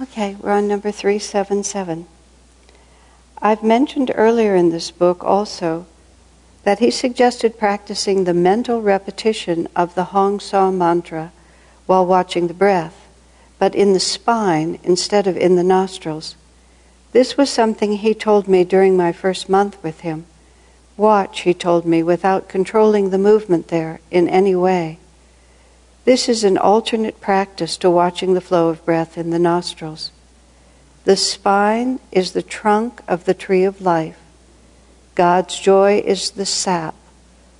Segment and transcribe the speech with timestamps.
[0.00, 2.06] Okay, we're on number 377.
[3.42, 5.86] I've mentioned earlier in this book also
[6.62, 11.32] that he suggested practicing the mental repetition of the Hong Sau mantra
[11.86, 13.08] while watching the breath,
[13.58, 16.36] but in the spine instead of in the nostrils.
[17.10, 20.26] This was something he told me during my first month with him.
[20.96, 25.00] Watch, he told me, without controlling the movement there in any way.
[26.08, 30.10] This is an alternate practice to watching the flow of breath in the nostrils.
[31.04, 34.18] The spine is the trunk of the tree of life.
[35.14, 36.94] God's joy is the sap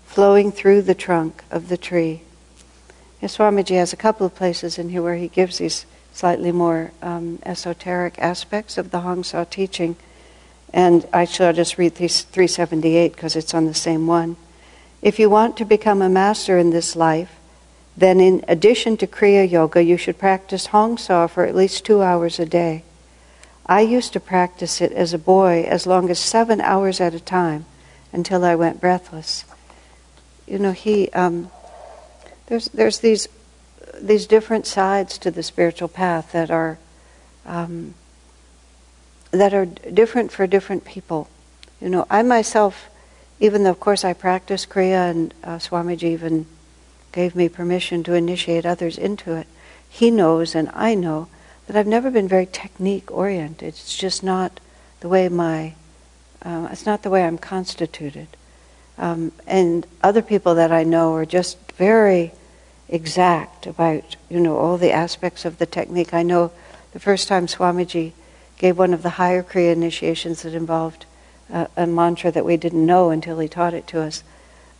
[0.06, 2.22] flowing through the trunk of the tree.
[3.20, 6.92] Yes, Swamiji has a couple of places in here where he gives these slightly more
[7.02, 9.94] um, esoteric aspects of the Hong Sau teaching.
[10.72, 14.38] And I shall just read 378 because it's on the same one.
[15.02, 17.37] If you want to become a master in this life,
[17.98, 22.00] then in addition to Kriya Yoga, you should practice Hong Sau for at least two
[22.00, 22.84] hours a day.
[23.66, 27.20] I used to practice it as a boy as long as seven hours at a
[27.20, 27.66] time
[28.12, 29.44] until I went breathless.
[30.46, 31.50] You know, he um,
[32.46, 33.28] there's there's these
[34.00, 36.78] these different sides to the spiritual path that are
[37.46, 37.94] um,
[39.32, 41.28] that are different for different people.
[41.80, 42.88] You know, I myself,
[43.40, 46.46] even though of course I practice Kriya and uh, Swamiji even
[47.12, 49.46] gave me permission to initiate others into it.
[49.88, 51.28] He knows, and I know,
[51.66, 53.68] that I've never been very technique oriented.
[53.68, 54.60] It's just not
[55.00, 55.74] the way my,
[56.42, 58.28] uh, it's not the way I'm constituted.
[58.96, 62.32] Um, and other people that I know are just very
[62.88, 66.14] exact about, you know, all the aspects of the technique.
[66.14, 66.52] I know
[66.92, 68.12] the first time Swamiji
[68.58, 71.06] gave one of the higher Kriya initiations that involved
[71.52, 74.22] uh, a mantra that we didn't know until he taught it to us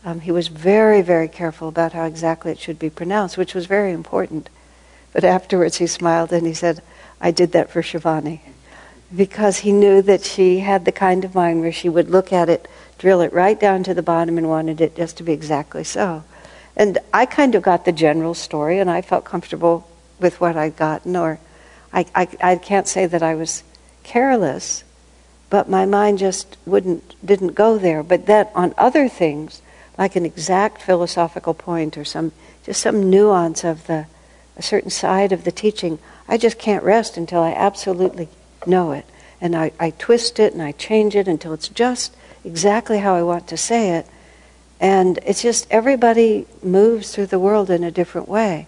[0.09, 3.67] um, he was very, very careful about how exactly it should be pronounced, which was
[3.67, 4.49] very important.
[5.13, 6.83] But afterwards he smiled and he said,
[7.21, 8.41] I did that for Shivani.
[9.15, 12.49] Because he knew that she had the kind of mind where she would look at
[12.49, 12.67] it,
[12.97, 16.25] drill it right down to the bottom, and wanted it just to be exactly so.
[16.75, 19.87] And I kind of got the general story, and I felt comfortable
[20.19, 21.39] with what I'd gotten, or
[21.93, 23.63] I, I, I can't say that I was
[24.05, 24.85] careless,
[25.51, 28.03] but my mind just wouldn't didn't go there.
[28.03, 29.61] But that on other things,
[29.99, 32.33] like an exact philosophical point or some
[32.65, 34.07] just some nuance of the
[34.57, 35.99] a certain side of the teaching.
[36.27, 38.29] I just can't rest until I absolutely
[38.67, 39.07] know it.
[39.41, 42.15] And I, I twist it and I change it until it's just
[42.45, 44.07] exactly how I want to say it.
[44.81, 48.67] And it's just everybody moves through the world in a different way.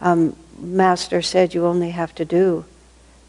[0.00, 2.64] Um, Master said you only have to do,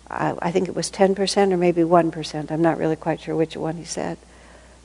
[0.09, 2.51] I, I think it was 10% or maybe 1%.
[2.51, 4.17] I'm not really quite sure which one he said.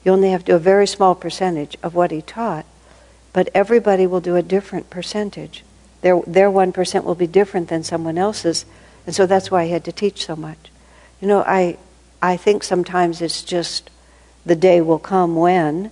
[0.06, 2.64] You only have to do a very small percentage of what he taught,
[3.32, 5.64] but everybody will do a different percentage.
[6.00, 8.66] Their, their 1% will be different than someone else's,
[9.04, 10.70] and so that's why he had to teach so much.
[11.20, 11.78] You know, I,
[12.22, 13.90] I think sometimes it's just
[14.44, 15.90] the day will come when,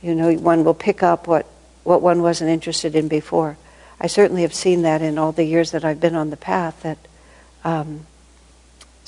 [0.00, 1.44] you know, one will pick up what,
[1.84, 3.58] what one wasn't interested in before.
[4.00, 6.82] I certainly have seen that in all the years that I've been on the path,
[6.82, 6.96] that
[7.62, 8.06] um,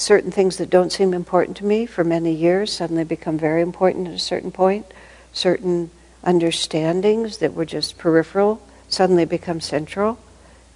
[0.02, 4.08] certain things that don't seem important to me for many years suddenly become very important
[4.08, 4.86] at a certain point.
[5.32, 5.90] Certain
[6.24, 10.18] understandings that were just peripheral suddenly become central.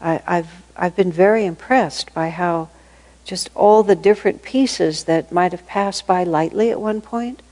[0.00, 2.69] I, have I've been very impressed by how
[3.25, 7.42] just all the different pieces that might have passed by lightly at one point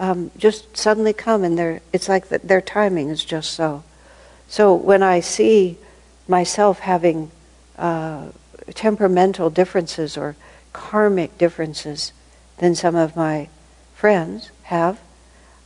[0.00, 3.84] um, just suddenly come and they it's like the, their timing is just so.
[4.48, 5.78] So when I see
[6.26, 7.30] myself having
[7.78, 8.26] uh,
[8.74, 10.34] temperamental differences or
[10.72, 12.12] karmic differences
[12.58, 13.48] than some of my
[13.94, 15.00] friends have.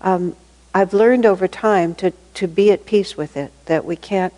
[0.00, 0.36] Um,
[0.74, 4.34] I've learned over time to, to be at peace with it, that we can't,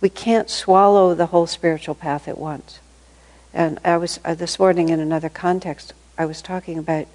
[0.00, 2.78] we can't swallow the whole spiritual path at once.
[3.54, 7.06] And I was, uh, this morning in another context, I was talking about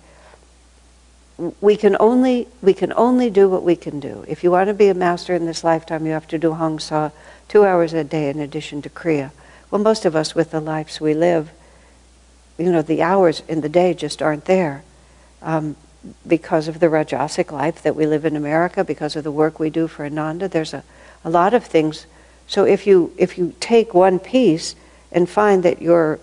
[1.61, 4.25] we can only we can only do what we can do.
[4.27, 6.79] If you want to be a master in this lifetime, you have to do Hong
[6.79, 7.11] Sau
[7.47, 9.31] two hours a day in addition to Kriya.
[9.69, 11.51] Well, most of us, with the lives we live,
[12.57, 14.83] you know, the hours in the day just aren't there
[15.41, 15.75] um,
[16.25, 19.69] because of the Rajasic life that we live in America, because of the work we
[19.69, 20.47] do for Ananda.
[20.47, 20.83] There's a,
[21.23, 22.05] a lot of things.
[22.47, 24.75] So if you if you take one piece
[25.11, 26.19] and find that your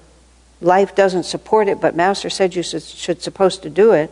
[0.61, 4.11] life doesn't support it, but Master said you should, should supposed to do it,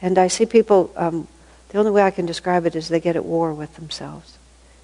[0.00, 0.90] and I see people.
[0.96, 1.28] Um,
[1.68, 4.36] the only way I can describe it is they get at war with themselves,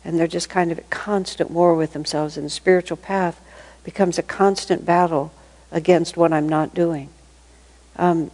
[0.04, 2.36] and they're just kind of at constant war with themselves.
[2.36, 3.40] And the spiritual path
[3.84, 5.32] becomes a constant battle
[5.70, 7.08] against what I'm not doing.
[7.96, 8.30] Um,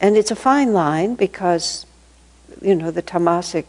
[0.00, 1.86] and it's a fine line because,
[2.60, 3.64] you know, the tamasic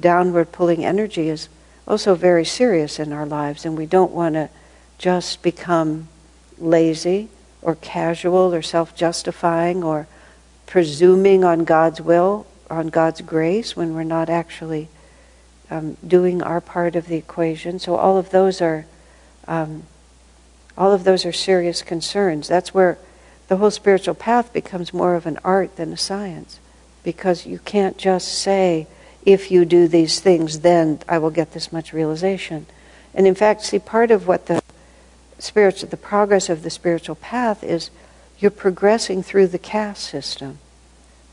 [0.00, 1.48] downward pulling energy is
[1.86, 4.48] also very serious in our lives, and we don't want to
[4.98, 6.08] just become
[6.58, 7.28] lazy
[7.62, 10.06] or casual or self justifying or
[10.66, 14.88] presuming on God's will, on God's grace, when we're not actually
[15.70, 17.78] um, doing our part of the equation.
[17.78, 18.86] So all of those are
[19.46, 19.84] um,
[20.76, 22.48] all of those are serious concerns.
[22.48, 22.98] That's where
[23.48, 26.58] the whole spiritual path becomes more of an art than a science,
[27.02, 28.86] because you can't just say,
[29.24, 32.66] if you do these things, then I will get this much realization.
[33.14, 34.62] And in fact, see, part of what the
[35.38, 37.90] spiritual, the progress of the spiritual path is
[38.38, 40.58] you're progressing through the caste system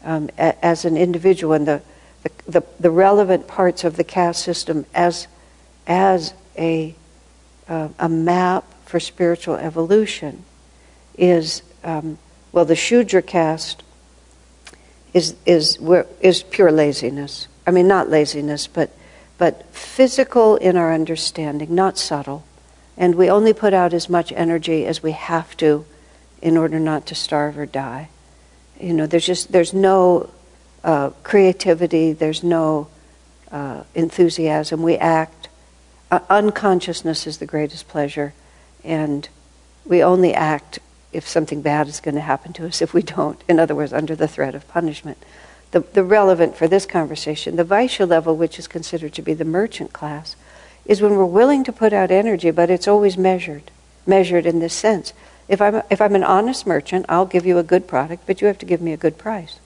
[0.03, 1.81] um, a, as an individual and the,
[2.23, 5.27] the, the, the, relevant parts of the caste system as,
[5.87, 6.95] as a,
[7.67, 10.43] uh, a map for spiritual evolution
[11.17, 12.17] is, um,
[12.51, 13.83] well, the Shudra caste
[15.13, 15.79] is, is,
[16.19, 17.47] is pure laziness.
[17.65, 18.91] I mean, not laziness, but,
[19.37, 22.43] but physical in our understanding, not subtle.
[22.97, 25.85] And we only put out as much energy as we have to
[26.41, 28.09] in order not to starve or die.
[28.77, 30.29] You know, there's just, there's no
[30.83, 32.89] uh, creativity, there's no
[33.53, 34.83] uh, enthusiasm.
[34.83, 35.47] We act.
[36.11, 38.33] Uh, unconsciousness is the greatest pleasure.
[38.83, 39.27] And
[39.85, 40.79] we only act
[41.11, 43.41] if something bad is going to happen to us if we don't.
[43.47, 45.17] In other words, under the threat of punishment.
[45.71, 49.45] The, the relevant for this conversation, the Vaishya level, which is considered to be the
[49.45, 50.35] merchant class,
[50.85, 53.71] is when we're willing to put out energy, but it's always measured.
[54.05, 55.13] Measured in this sense.
[55.47, 58.47] If I'm, if I'm an honest merchant, I'll give you a good product, but you
[58.47, 59.59] have to give me a good price.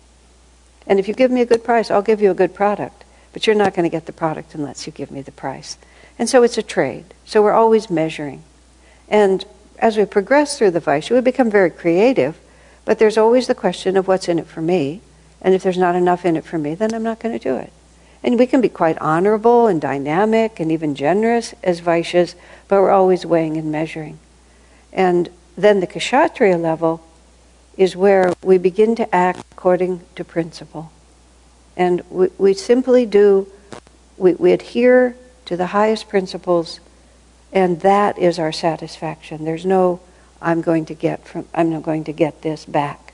[0.88, 3.04] And if you give me a good price, I'll give you a good product,
[3.34, 5.78] but you're not going to get the product unless you give me the price.
[6.20, 7.06] And so it's a trade.
[7.26, 8.44] So we're always measuring.
[9.10, 9.46] And
[9.80, 12.40] as we progress through the Vaishya, we become very creative,
[12.86, 15.02] but there's always the question of what's in it for me.
[15.42, 17.56] And if there's not enough in it for me, then I'm not going to do
[17.56, 17.72] it.
[18.24, 22.34] And we can be quite honorable and dynamic and even generous as Vaishyas,
[22.68, 24.18] but we're always weighing and measuring.
[24.92, 27.04] And then the Kshatriya level
[27.78, 30.92] is where we begin to act according to principle.
[31.78, 33.52] And we, we simply do,
[34.18, 35.16] we, we adhere
[35.46, 36.80] to the highest principles
[37.52, 39.46] and that is our satisfaction.
[39.46, 40.02] There's no,
[40.42, 43.14] I'm going to get from, I'm not going to get this back.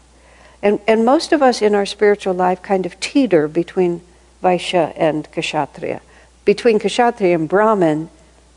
[0.63, 4.01] And, and most of us in our spiritual life kind of teeter between
[4.43, 6.01] Vaishya and Kshatriya.
[6.45, 8.09] Between Kshatriya and Brahman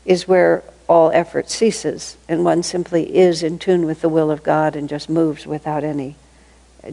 [0.05, 4.43] is where all effort ceases, and one simply is in tune with the will of
[4.43, 6.15] God and just moves without any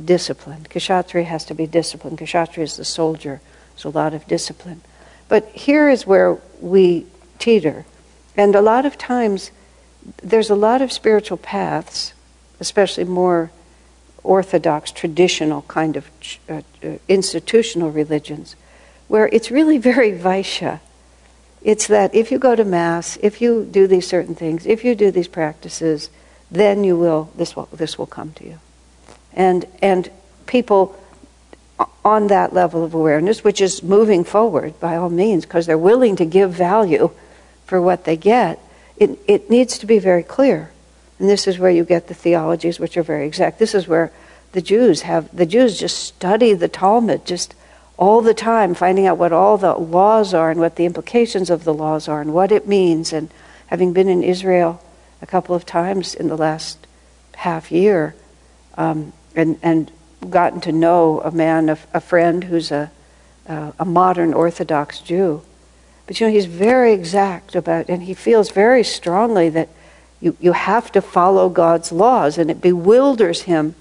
[0.04, 0.66] discipline.
[0.70, 2.18] Kshatriya has to be disciplined.
[2.18, 3.40] Kshatriya is the soldier,
[3.76, 4.80] so a lot of discipline.
[5.28, 7.06] But here is where we
[7.38, 7.84] teeter.
[8.36, 9.50] And a lot of times,
[10.22, 12.14] there's a lot of spiritual paths,
[12.60, 13.50] especially more
[14.22, 16.10] orthodox, traditional kind of
[16.48, 18.56] uh, uh, institutional religions,
[19.08, 20.80] where it's really very Vaishya.
[21.62, 24.94] It's that if you go to Mass, if you do these certain things, if you
[24.94, 26.10] do these practices,
[26.50, 28.58] then you will, this will, this will come to you.
[29.32, 30.10] And, and
[30.46, 30.98] people
[32.04, 36.16] on that level of awareness, which is moving forward by all means, because they're willing
[36.16, 37.10] to give value
[37.72, 38.58] for what they get,
[38.98, 40.70] it, it needs to be very clear.
[41.18, 43.58] And this is where you get the theologies which are very exact.
[43.58, 44.12] This is where
[44.52, 47.54] the Jews have, the Jews just study the Talmud just
[47.96, 51.64] all the time, finding out what all the laws are and what the implications of
[51.64, 53.10] the laws are and what it means.
[53.10, 53.30] And
[53.68, 54.78] having been in Israel
[55.22, 56.86] a couple of times in the last
[57.36, 58.14] half year,
[58.76, 59.90] um, and, and
[60.28, 62.90] gotten to know a man, a, a friend who's a,
[63.48, 65.40] uh, a modern Orthodox Jew,
[66.06, 69.68] but you know, he's very exact about, and he feels very strongly that
[70.20, 73.74] you, you have to follow God's laws, and it bewilders him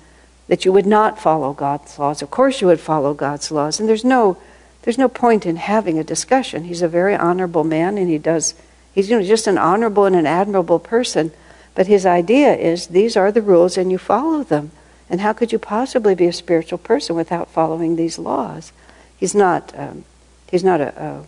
[0.47, 2.21] that you would not follow God's laws.
[2.21, 4.37] Of course, you would follow God's laws, and there's no,
[4.81, 6.63] there's no point in having a discussion.
[6.63, 8.55] He's a very honorable man, and he does,
[8.93, 11.31] he's you know, just an honorable and an admirable person.
[11.73, 14.71] But his idea is these are the rules, and you follow them.
[15.09, 18.71] And how could you possibly be a spiritual person without following these laws?
[19.17, 20.05] He's not, um,
[20.49, 21.25] he's not a, a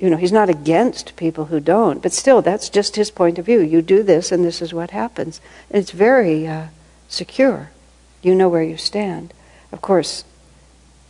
[0.00, 3.44] you know, he's not against people who don't, but still, that's just his point of
[3.44, 3.60] view.
[3.60, 5.42] You do this, and this is what happens.
[5.70, 6.68] And it's very uh,
[7.08, 7.70] secure.
[8.22, 9.34] You know where you stand.
[9.70, 10.24] Of course,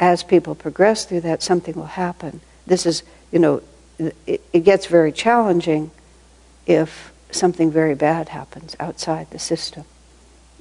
[0.01, 2.41] as people progress through that, something will happen.
[2.67, 3.63] This is, you know,
[4.27, 5.93] it, it gets very challenging
[6.67, 9.85] if something very bad happens outside the system.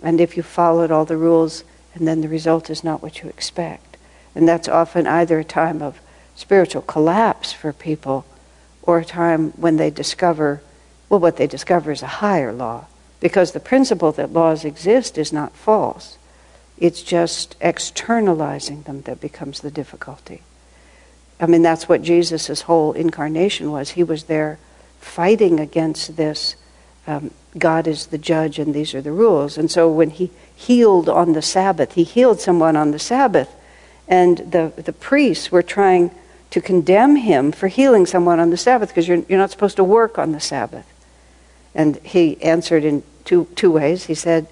[0.04, 1.64] And if you followed all the rules
[1.96, 3.98] and then the result is not what you expect.
[4.36, 6.00] And that's often either a time of
[6.40, 8.26] spiritual collapse for people
[8.82, 10.62] or a time when they discover,
[11.10, 12.86] well, what they discover is a higher law.
[13.20, 16.18] Because the principle that laws exist is not false.
[16.78, 20.42] It's just externalizing them that becomes the difficulty.
[21.42, 23.92] I mean, that's what Jesus' whole incarnation was.
[23.92, 24.60] He was there
[25.02, 26.56] fighting against this
[27.06, 29.58] um, God is the judge and these are the rules.
[29.58, 33.54] And so when he healed on the Sabbath, he healed someone on the Sabbath,
[34.08, 36.12] and the, the priests were trying
[36.52, 39.84] to condemn him for healing someone on the Sabbath because you're, you're not supposed to
[39.84, 40.86] work on the Sabbath.
[41.76, 44.06] And he answered in two, two ways.
[44.06, 44.48] He said,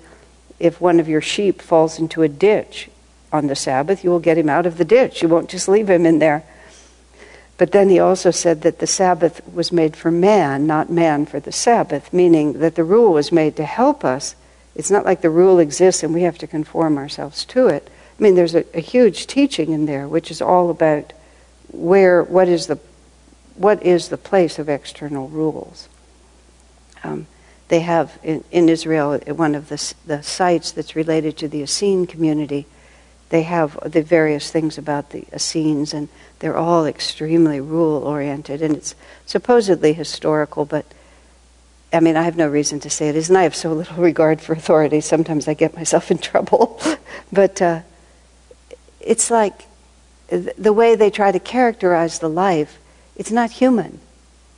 [0.60, 2.90] If one of your sheep falls into a ditch
[3.34, 5.22] on the Sabbath, you will get him out of the ditch.
[5.22, 6.44] You won't just leave him in there.
[7.58, 11.40] But then he also said that the Sabbath was made for man, not man for
[11.40, 14.36] the Sabbath, meaning that the rule was made to help us.
[14.76, 17.90] It's not like the rule exists and we have to conform ourselves to it.
[18.20, 21.14] I mean, there's a, a huge teaching in there, which is all about
[21.72, 22.80] where what is the
[23.56, 25.90] what is the place of external rules.
[27.04, 27.28] Um,
[27.70, 32.06] they have in, in, Israel one of the, the sites that's related to the Essene
[32.06, 32.66] community.
[33.30, 36.08] They have the various things about the Essenes, and
[36.40, 38.96] they're all extremely rule oriented, and it's
[39.26, 40.86] supposedly historical, but
[41.92, 43.36] I mean, I have no reason to say it isn't.
[43.36, 45.02] I have so little regard for authority.
[45.02, 46.80] Sometimes I get myself in trouble,
[47.32, 47.82] but uh,
[49.00, 49.67] it's like
[50.28, 52.80] the way they try to characterize the life,
[53.16, 54.00] it's not human.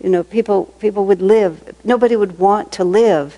[0.01, 3.37] You know, people, people would live, nobody would want to live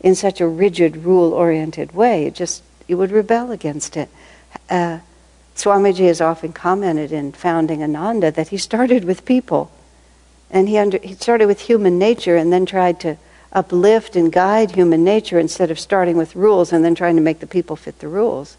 [0.00, 2.26] in such a rigid, rule oriented way.
[2.26, 4.08] It just, you would rebel against it.
[4.68, 5.00] Uh,
[5.56, 9.70] Swamiji has often commented in founding Ananda that he started with people.
[10.50, 13.16] And he, under, he started with human nature and then tried to
[13.52, 17.40] uplift and guide human nature instead of starting with rules and then trying to make
[17.40, 18.56] the people fit the rules.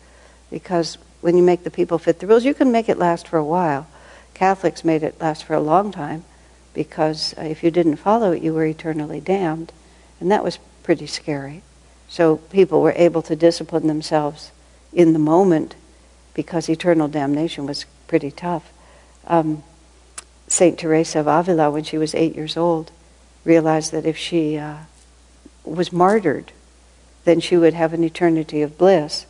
[0.50, 3.38] Because when you make the people fit the rules, you can make it last for
[3.38, 3.88] a while.
[4.34, 6.26] Catholics made it last for a long time
[6.74, 9.72] because uh, if you didn't follow it, you were eternally damned.
[10.20, 11.62] And that was pretty scary.
[12.10, 14.52] So people were able to discipline themselves
[14.92, 15.76] in the moment
[16.34, 18.74] because eternal damnation was pretty tough.
[19.26, 19.64] Um,
[20.50, 22.92] Saint Teresa of Avila, when she was eight years old,
[23.46, 24.80] realized that if she uh,
[25.64, 26.52] was martyred,
[27.24, 29.26] then she would have an eternity of bliss.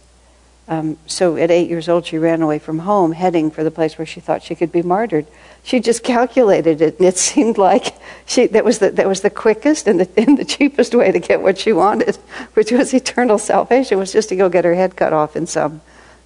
[0.67, 3.97] Um, so at eight years old, she ran away from home, heading for the place
[3.97, 5.27] where she thought she could be martyred.
[5.63, 9.29] She just calculated it, and it seemed like she, that, was the, that was the
[9.29, 12.15] quickest and the, and the cheapest way to get what she wanted,
[12.53, 15.81] which was eternal salvation, was just to go get her head cut off in some,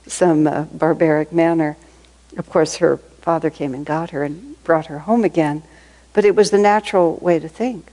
[0.06, 1.75] some uh, barbaric manner.
[2.38, 5.63] Of course, her father came and got her and brought her home again,
[6.13, 7.91] but it was the natural way to think.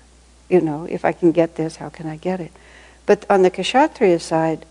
[0.50, 2.52] You know, if I can get this, how can I get it?
[3.06, 4.66] But on the Kshatriya side,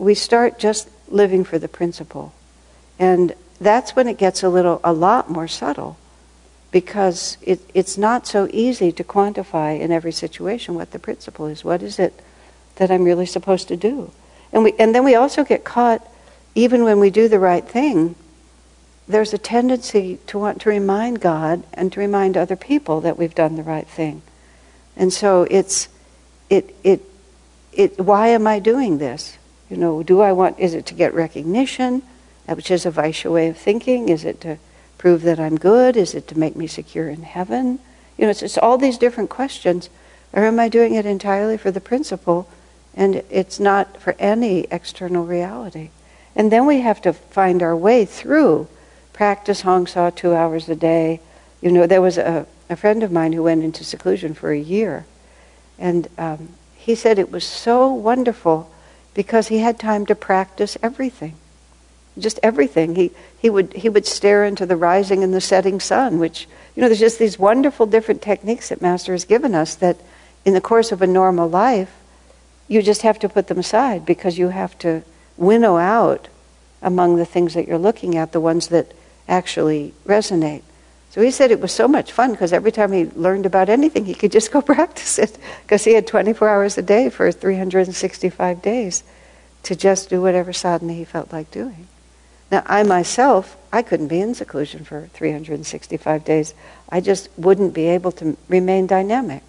[0.00, 2.32] we start just living for the principle.
[2.98, 5.98] And that's when it gets a little, a lot more subtle
[6.70, 11.64] because it, it's not so easy to quantify in every situation what the principle is.
[11.64, 12.14] What is it
[12.76, 14.10] that I'm really supposed to do?
[14.52, 16.06] And, we, and then we also get caught,
[16.54, 18.14] even when we do the right thing,
[19.06, 23.34] there's a tendency to want to remind God and to remind other people that we've
[23.34, 24.22] done the right thing.
[24.96, 25.88] And so it's,
[26.48, 27.02] it, it,
[27.72, 29.36] it, why am I doing this?
[29.70, 32.02] You know, do I want, is it to get recognition,
[32.46, 34.08] which is a Vaishya way of thinking?
[34.08, 34.58] Is it to
[34.98, 35.96] prove that I'm good?
[35.96, 37.78] Is it to make me secure in heaven?
[38.18, 39.88] You know, it's, it's all these different questions.
[40.32, 42.48] Or am I doing it entirely for the principle
[42.94, 45.90] and it's not for any external reality?
[46.34, 48.68] And then we have to find our way through
[49.12, 51.20] practice Hong Sau two hours a day.
[51.60, 54.58] You know, there was a, a friend of mine who went into seclusion for a
[54.58, 55.06] year.
[55.78, 58.70] And um, he said it was so wonderful
[59.14, 61.34] because he had time to practice everything.
[62.18, 62.96] Just everything.
[62.96, 66.82] He, he, would, he would stare into the rising and the setting sun, which, you
[66.82, 69.96] know, there's just these wonderful different techniques that Master has given us that
[70.44, 71.94] in the course of a normal life,
[72.68, 75.02] you just have to put them aside because you have to
[75.36, 76.28] winnow out
[76.82, 78.92] among the things that you're looking at the ones that
[79.28, 80.62] actually resonate.
[81.10, 84.04] So he said it was so much fun because every time he learned about anything,
[84.04, 88.62] he could just go practice it because he had 24 hours a day for 365
[88.62, 89.02] days
[89.64, 91.88] to just do whatever sadhana he felt like doing.
[92.50, 96.54] Now, I myself, I couldn't be in seclusion for 365 days.
[96.88, 99.42] I just wouldn't be able to remain dynamic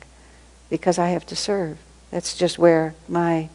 [0.69, 1.77] because I have to serve.
[2.11, 3.49] That's just where my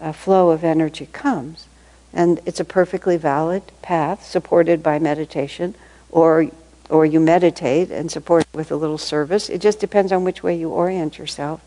[0.00, 1.66] uh, flow of energy comes.
[2.12, 5.74] And it's a perfectly valid path supported by meditation
[6.10, 6.50] or
[6.92, 9.48] or you meditate and support with a little service.
[9.48, 11.62] It just depends on which way you orient yourself.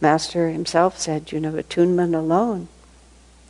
[0.00, 2.66] Master himself said, you know, attunement alone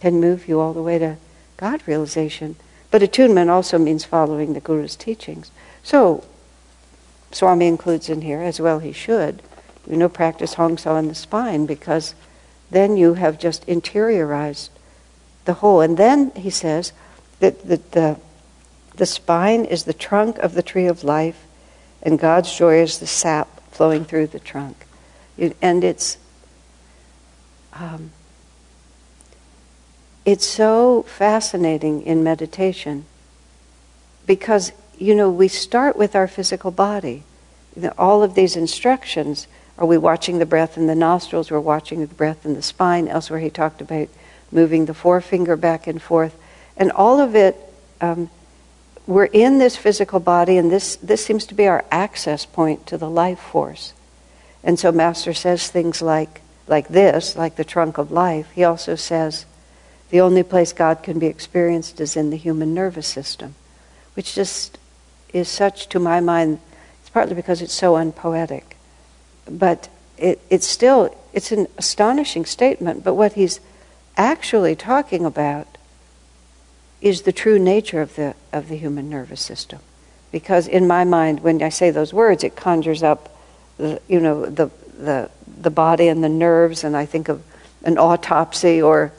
[0.01, 1.17] can move you all the way to
[1.57, 2.57] God realization.
[2.91, 5.51] But attunement also means following the Guru's teachings.
[5.83, 6.23] So,
[7.33, 9.43] Swami includes in here, as well he should,
[9.89, 12.15] you know, practice Hong Sau in the spine because
[12.71, 14.69] then you have just interiorized
[15.47, 15.81] the whole.
[15.81, 16.93] And then he says
[17.41, 18.21] that the, the
[18.97, 21.45] the spine is the trunk of the tree of life,
[22.03, 24.87] and God's joy is the sap flowing through the trunk.
[25.61, 26.17] And it's
[27.75, 28.11] um,
[30.25, 33.05] it's so fascinating in meditation
[34.27, 37.23] because, you know, we start with our physical body.
[37.99, 39.47] All of these instructions
[39.79, 41.51] are we watching the breath in the nostrils?
[41.51, 43.09] We're watching the breath in the spine.
[43.09, 44.09] Elsewhere, he talked about
[44.51, 46.35] moving the forefinger back and forth.
[46.77, 47.57] And all of it,
[48.01, 48.31] um,
[49.07, 52.99] we're in this physical body, and this, this seems to be our access point to
[52.99, 53.93] the life force.
[54.65, 58.51] And so, Master says things like, like this, like the trunk of life.
[58.53, 59.47] He also says,
[60.11, 63.55] the only place God can be experienced is in the human nervous system,
[64.15, 64.79] which just
[65.33, 66.59] is such, to my mind,
[67.01, 68.77] it's partly because it's so unpoetic
[69.49, 73.05] but it, it's still it's an astonishing statement.
[73.05, 73.61] But what he's
[74.17, 75.76] actually talking about
[77.01, 79.81] is the true nature of the of the human nervous system,
[80.33, 83.37] because in my mind, when I say those words, it conjures up,
[83.77, 87.43] the, you know, the the the body and the nerves, and I think of
[87.85, 89.13] an autopsy or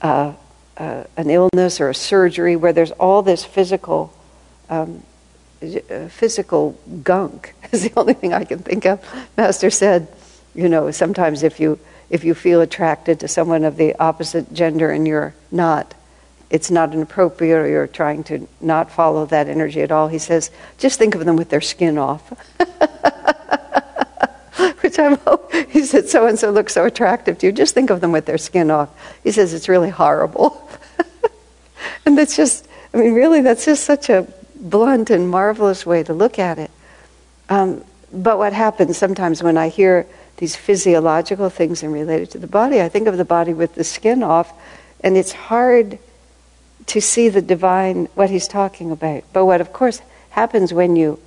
[0.00, 0.32] uh,
[0.76, 4.12] uh, an illness or a surgery where there's all this physical.
[4.68, 5.02] Um,
[5.62, 9.00] uh, physical gunk is the only thing I can think of.
[9.36, 10.08] Master said,
[10.54, 11.78] you know, sometimes if you
[12.10, 15.94] if you feel attracted to someone of the opposite gender and you're not,
[16.54, 20.06] it's not inappropriate or you're trying to not follow that energy at all.
[20.06, 22.32] He says, just think of them with their skin off.
[24.80, 25.18] Which I'm,
[25.68, 27.52] he said, so and so looks so attractive to you.
[27.52, 28.88] Just think of them with their skin off.
[29.24, 30.70] He says, it's really horrible.
[32.06, 36.14] and that's just, I mean, really, that's just such a blunt and marvelous way to
[36.14, 36.70] look at it.
[37.48, 37.82] Um,
[38.12, 40.06] but what happens sometimes when I hear
[40.36, 43.82] these physiological things and related to the body, I think of the body with the
[43.82, 44.52] skin off,
[45.00, 45.98] and it's hard
[46.86, 49.24] to see the divine, what he's talking about.
[49.32, 50.00] But what, of course,
[50.30, 51.20] happens when you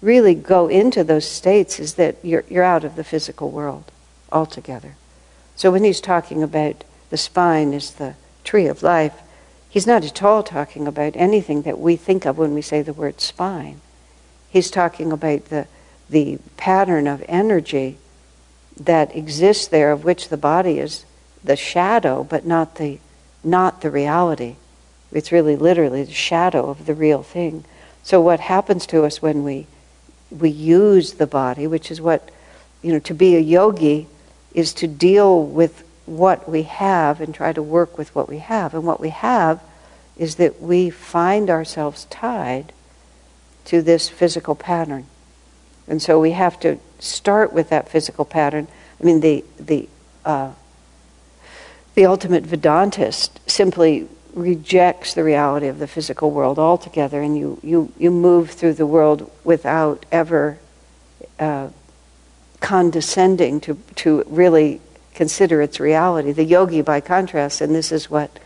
[0.00, 3.90] really go into those states is that you're, you're out of the physical world
[4.30, 4.96] altogether.
[5.56, 8.14] So when he's talking about the spine is the
[8.44, 9.22] tree of life,
[9.74, 12.92] He's not at all talking about anything that we think of when we say the
[12.92, 13.80] word spine.
[14.48, 15.66] He's talking about the,
[16.08, 17.98] the pattern of energy
[18.78, 21.04] that exists there, of which the body is
[21.42, 23.00] the shadow, but not the,
[23.42, 24.54] not the reality.
[25.14, 27.64] It's really literally the shadow of the real thing.
[28.02, 29.66] So, what happens to us when we,
[30.30, 32.30] we use the body, which is what,
[32.82, 34.08] you know, to be a yogi
[34.52, 38.74] is to deal with what we have and try to work with what we have.
[38.74, 39.62] And what we have
[40.16, 42.72] is that we find ourselves tied
[43.64, 45.06] to this physical pattern.
[45.88, 48.68] And so we have to start with that physical pattern.
[49.00, 49.88] I mean, the, the,
[50.24, 50.52] uh,
[51.94, 57.92] the ultimate Vedantist simply rejects the reality of the physical world altogether, and you, you,
[57.96, 60.58] you move through the world without ever
[61.38, 61.68] uh,
[62.60, 64.80] condescending to, to really
[65.14, 66.32] consider its reality.
[66.32, 68.38] The yogi, by contrast, and this is what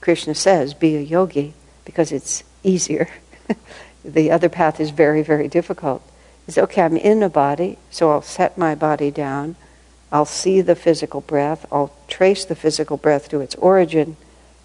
[0.00, 3.08] Krishna says, be a yogi because it's easier.
[4.04, 6.02] the other path is very, very difficult.
[6.46, 9.56] Is okay, I'm in a body, so I'll set my body down.
[10.10, 11.64] I'll see the physical breath.
[11.72, 14.16] I'll trace the physical breath to its origin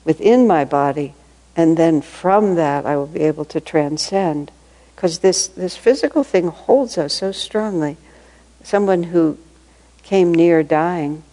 [0.04, 1.14] within my body,
[1.56, 4.52] and then from that I will be able to transcend.
[4.96, 7.98] Because this, this physical thing holds us so strongly.
[8.64, 9.38] Someone who
[10.04, 11.24] came near dying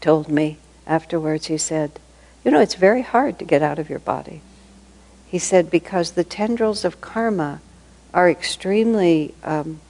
[0.00, 1.98] told me afterwards, he said,
[2.44, 4.42] You know, it's very hard to get out of your body.
[5.26, 7.60] He said, because the tendrils of karma
[8.14, 9.80] are extremely um,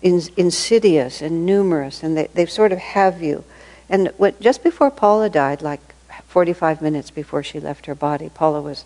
[0.00, 3.44] in, insidious and numerous, and they, they sort of have you.
[3.88, 5.89] And what, just before Paula died, like
[6.30, 8.84] 45 minutes before she left her body, Paula was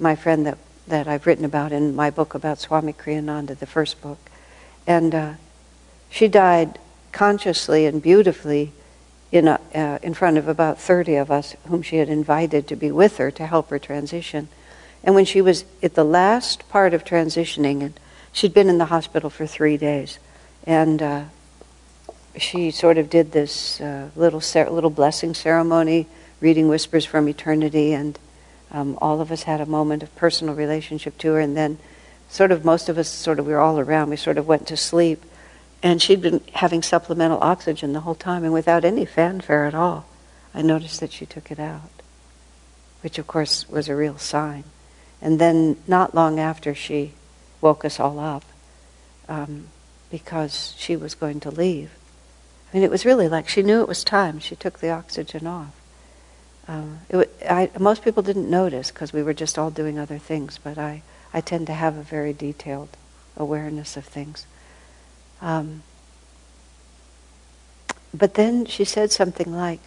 [0.00, 4.02] my friend that, that I've written about in my book about Swami Kriyananda, the first
[4.02, 4.18] book.
[4.88, 5.32] And uh,
[6.10, 6.80] she died
[7.12, 8.72] consciously and beautifully
[9.30, 12.74] in, a, uh, in front of about 30 of us whom she had invited to
[12.74, 14.48] be with her to help her transition.
[15.04, 18.00] And when she was at the last part of transitioning, and
[18.32, 20.18] she'd been in the hospital for three days,
[20.64, 21.24] and uh,
[22.36, 26.08] she sort of did this uh, little little blessing ceremony,
[26.40, 28.18] reading whispers from eternity, and
[28.70, 31.78] um, all of us had a moment of personal relationship to her, and then
[32.28, 34.10] sort of most of us sort of we were all around.
[34.10, 35.22] We sort of went to sleep,
[35.82, 40.06] and she'd been having supplemental oxygen the whole time, and without any fanfare at all,
[40.54, 41.90] I noticed that she took it out,
[43.02, 44.64] which of course was a real sign.
[45.22, 47.12] And then, not long after, she
[47.60, 48.44] woke us all up
[49.28, 49.66] um,
[50.10, 51.90] because she was going to leave.
[52.72, 54.38] I mean, it was really like she knew it was time.
[54.38, 55.79] She took the oxygen off.
[56.68, 60.58] Um, it, I, most people didn't notice because we were just all doing other things,
[60.62, 62.90] but I, I tend to have a very detailed
[63.36, 64.46] awareness of things.
[65.40, 65.82] Um,
[68.12, 69.80] but then she said something like,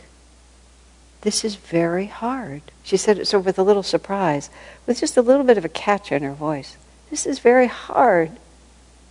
[1.21, 2.61] This is very hard.
[2.83, 4.49] She said it sort of with a little surprise,
[4.85, 6.77] with just a little bit of a catch in her voice.
[7.09, 8.31] This is very hard.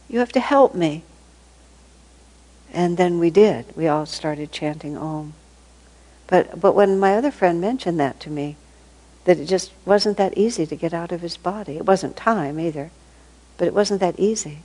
[0.09, 1.05] You have to help me.
[2.73, 3.67] And then we did.
[3.77, 5.35] We all started chanting Om.
[6.33, 8.57] But, but when my other friend mentioned that to me,
[9.27, 11.77] that it just wasn't that easy to get out of his body.
[11.77, 12.91] It wasn't time either,
[13.59, 14.61] but it wasn't that easy.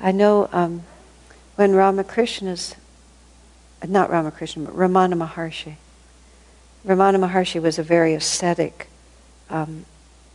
[0.00, 0.82] I know um,
[1.54, 2.74] when Ramakrishna's,
[3.86, 5.74] not Ramakrishna, but Ramana Maharshi,
[6.84, 8.88] Ramana Maharshi was a very ascetic,
[9.48, 9.84] um,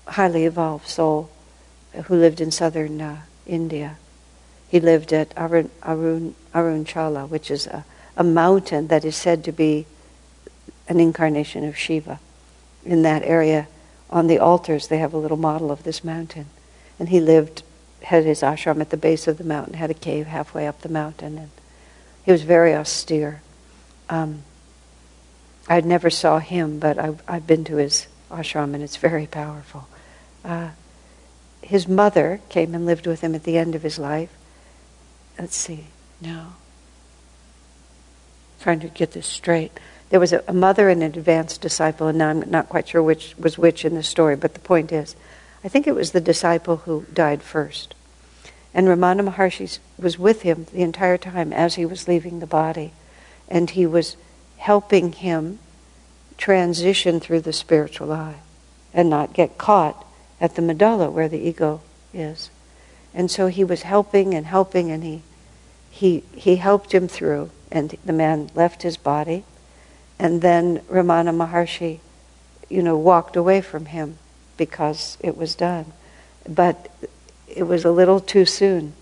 [0.07, 1.29] highly evolved soul
[2.05, 3.97] who lived in southern uh, India.
[4.69, 7.83] He lived at Arun, Arun, Arunachala, which is a,
[8.15, 9.85] a mountain that is said to be
[10.87, 12.19] an incarnation of Shiva
[12.85, 13.67] in that area,
[14.09, 16.45] on the altars, they have a little model of this mountain.
[16.99, 17.63] And he lived,
[18.03, 20.89] had his ashram at the base of the mountain, had a cave halfway up the
[20.89, 21.49] mountain, and
[22.23, 23.41] he was very austere.
[24.09, 24.43] Um,
[25.67, 29.87] I never saw him, but I, I've been to his ashram, and it's very powerful.
[30.43, 30.69] Uh,
[31.61, 34.29] his mother came and lived with him at the end of his life.
[35.39, 35.85] Let's see,
[36.21, 36.53] now.
[38.61, 39.71] Trying to get this straight
[40.09, 43.01] there was a, a, mother and an advanced disciple, and now I'm not quite sure
[43.01, 45.15] which was which in the story, but the point is,
[45.63, 47.95] I think it was the disciple who died first.
[48.73, 52.93] And Ramana Maharshi was with him the entire time as he was leaving the body,
[53.47, 54.15] and he was
[54.57, 55.59] helping him
[56.37, 58.35] transition through the spiritual eye
[58.93, 60.05] and not get caught
[60.39, 61.81] at the medulla where the ego
[62.13, 62.49] is.
[63.13, 65.21] And so he was helping and helping, and he,
[65.89, 69.45] he, he helped him through, and the man left his body
[70.19, 71.99] and then Ramana Maharshi,
[72.69, 74.17] you know, walked away from him
[74.57, 75.93] because it was done.
[76.47, 76.89] But
[77.47, 78.93] it was a little too soon.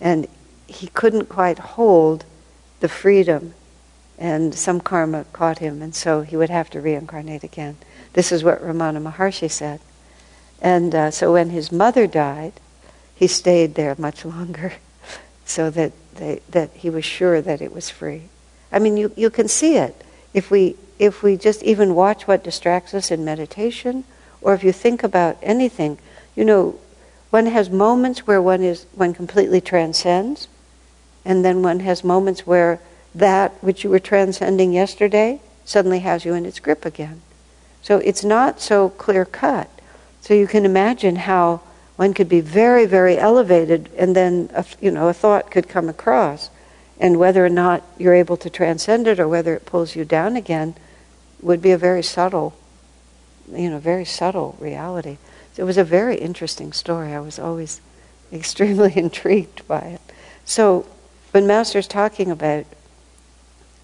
[0.00, 0.26] And
[0.66, 2.24] he couldn't quite hold
[2.80, 3.54] the freedom.
[4.18, 7.76] And some karma caught him, and so he would have to reincarnate again.
[8.14, 9.80] This is what Ramana Maharshi said.
[10.62, 12.54] And uh, so when his mother died,
[13.14, 14.74] he stayed there much longer
[15.44, 18.22] so that, they, that he was sure that it was free.
[18.72, 20.05] I mean, you, you can see it
[20.36, 24.04] if we if we just even watch what distracts us in meditation,
[24.40, 25.98] or if you think about anything,
[26.34, 26.78] you know,
[27.30, 30.46] one has moments where one is one completely transcends,
[31.24, 32.80] and then one has moments where
[33.14, 37.22] that which you were transcending yesterday suddenly has you in its grip again.
[37.80, 39.70] So it's not so clear cut.
[40.20, 41.62] So you can imagine how
[41.96, 45.88] one could be very, very elevated, and then a, you know a thought could come
[45.88, 46.50] across,
[46.98, 50.36] and whether or not you're able to transcend it or whether it pulls you down
[50.36, 50.74] again
[51.42, 52.56] would be a very subtle,
[53.52, 55.18] you know, very subtle reality.
[55.52, 57.12] So it was a very interesting story.
[57.12, 57.80] I was always
[58.32, 60.00] extremely intrigued by it.
[60.44, 60.86] So
[61.32, 62.64] when Master's talking about,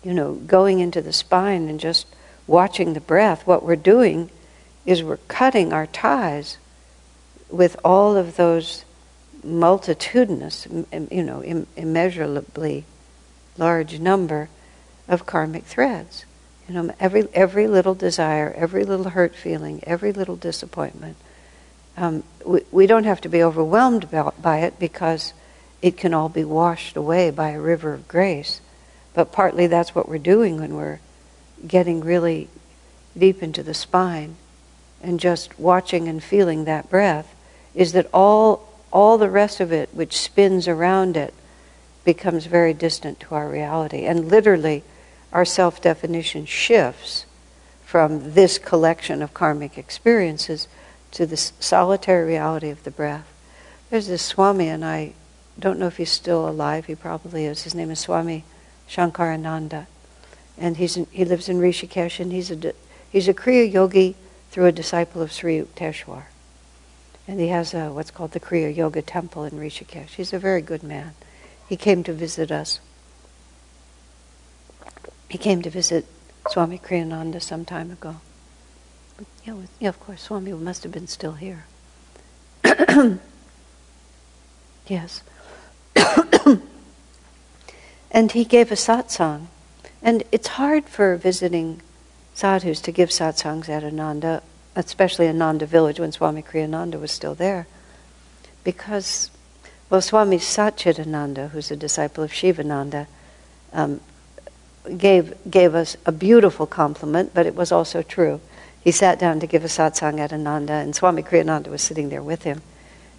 [0.03, 2.07] you know, going into the spine and just
[2.47, 4.31] watching the breath, what we're doing
[4.87, 6.57] is we're cutting our ties
[7.51, 8.85] with all of those
[9.45, 10.67] multitudinous,
[11.11, 12.85] you know, immeasurably
[13.57, 14.49] large number
[15.09, 16.25] of karmic threads.
[16.69, 21.17] You know, every every little desire, every little hurt feeling, every little disappointment.
[21.97, 25.35] Um, we, we don't have to be overwhelmed by it because
[25.83, 28.61] it can all be washed away by a river of grace.
[29.15, 31.01] But partly that's what we're doing when we're
[31.67, 32.49] getting really
[33.19, 34.37] deep into the spine
[35.03, 37.35] and just watching and feeling that breath
[37.75, 41.35] is that all all the rest of it which spins around it
[42.05, 44.05] becomes very distant to our reality.
[44.05, 44.83] And literally,
[45.33, 47.27] our self definition shifts
[47.85, 50.69] from this collection of karmic experiences
[51.13, 53.29] to this solitary reality of the breath.
[53.91, 55.13] There's this Swami, and I
[55.59, 57.63] don't know if he's still alive, he probably is.
[57.63, 58.45] His name is Swami
[58.89, 59.87] Shankarananda.
[60.59, 62.73] And he's in, he lives in Rishikesh, and he's a,
[63.11, 64.17] he's a Kriya yogi
[64.51, 66.25] through a disciple of Sri Yukteswar.
[67.29, 70.11] And he has a, what's called the Kriya Yoga Temple in Rishikesh.
[70.11, 71.13] He's a very good man.
[71.73, 72.81] He came to visit us.
[75.31, 76.05] He came to visit
[76.51, 78.17] Swami Kriyananda some time ago.
[79.47, 81.65] Yeah, yeah, of course, Swami must have been still here.
[84.87, 85.23] yes.
[88.11, 89.47] and he gave a satsang.
[90.03, 91.81] And it's hard for visiting
[92.35, 94.43] sadhus to give satsangs at Ananda,
[94.77, 97.67] especially Ananda village when Swami Kriyananda was still there,
[98.63, 99.31] because
[99.93, 103.07] well, Swami Satchidananda, who's a disciple of Shivananda,
[103.75, 104.01] um,
[104.97, 108.41] gave, gave us a beautiful compliment, but it was also true.
[108.83, 112.23] He sat down to give a satsang at Ananda, and Swami Kriyananda was sitting there
[112.23, 112.63] with him.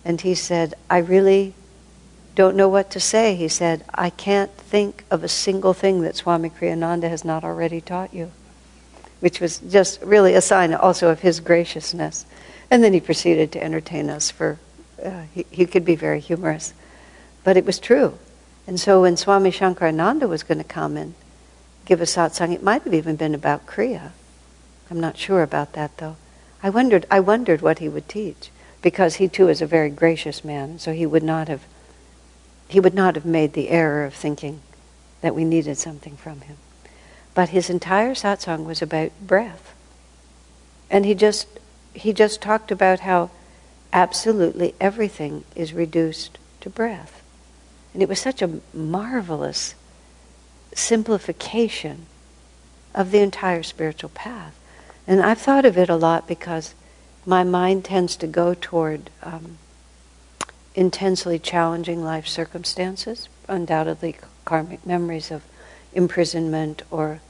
[0.04, 1.54] And he said, I really
[2.34, 6.16] don't know what to say, he said, I can't think of a single thing that
[6.16, 8.32] Swami Kriyananda has not already taught you,
[9.20, 12.26] which was just really a sign also of his graciousness.
[12.72, 14.58] And then he proceeded to entertain us for,
[15.04, 16.74] uh, he, he could be very humorous.
[17.44, 18.18] But it was true.
[18.66, 21.14] And so when Swami Shankarananda was going to come and
[21.86, 24.12] give a satsang, it might have even been about Kriya.
[24.90, 26.16] I'm not sure about that though.
[26.62, 28.50] I wondered, I wondered what he would teach
[28.82, 31.64] because he too is a very gracious man, so he would not have
[32.70, 34.60] he would not have made the error of thinking
[35.22, 36.58] that we needed something from him.
[37.36, 39.76] But his entire satsang was about breath.
[40.90, 41.48] And he just
[41.94, 43.30] he just talked about how
[43.94, 47.22] absolutely everything is reduced to breath.
[47.94, 49.76] And it was such a marvelous
[50.74, 52.08] simplification
[52.96, 54.60] of the entire spiritual path.
[55.06, 56.74] And I've thought of it a lot because
[57.26, 59.58] my mind tends to go toward um,
[60.74, 65.44] intensely challenging life circumstances, undoubtedly karmic memories of
[65.94, 67.22] imprisonment or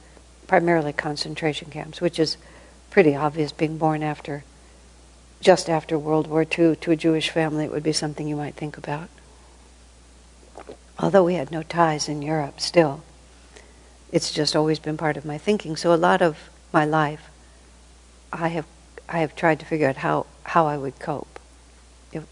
[0.46, 2.38] primarily concentration camps, which is
[2.90, 4.44] pretty obvious being born after
[5.44, 8.54] just after World War II to a Jewish family, it would be something you might
[8.54, 9.10] think about.
[10.98, 13.02] Although we had no ties in Europe still,
[14.10, 15.76] it's just always been part of my thinking.
[15.76, 17.28] So a lot of my life,
[18.32, 18.66] I have
[19.06, 21.38] I have tried to figure out how, how I would cope.
[22.10, 22.24] If,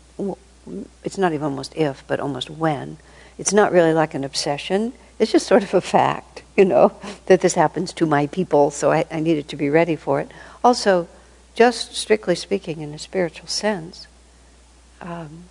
[1.04, 2.96] it's not even almost if, but almost when.
[3.36, 4.94] It's not really like an obsession.
[5.18, 6.92] It's just sort of a fact, you know,
[7.26, 10.30] that this happens to my people, so I, I needed to be ready for it.
[10.64, 11.08] Also,
[11.54, 14.06] just strictly speaking, in a spiritual sense,
[15.00, 15.44] um,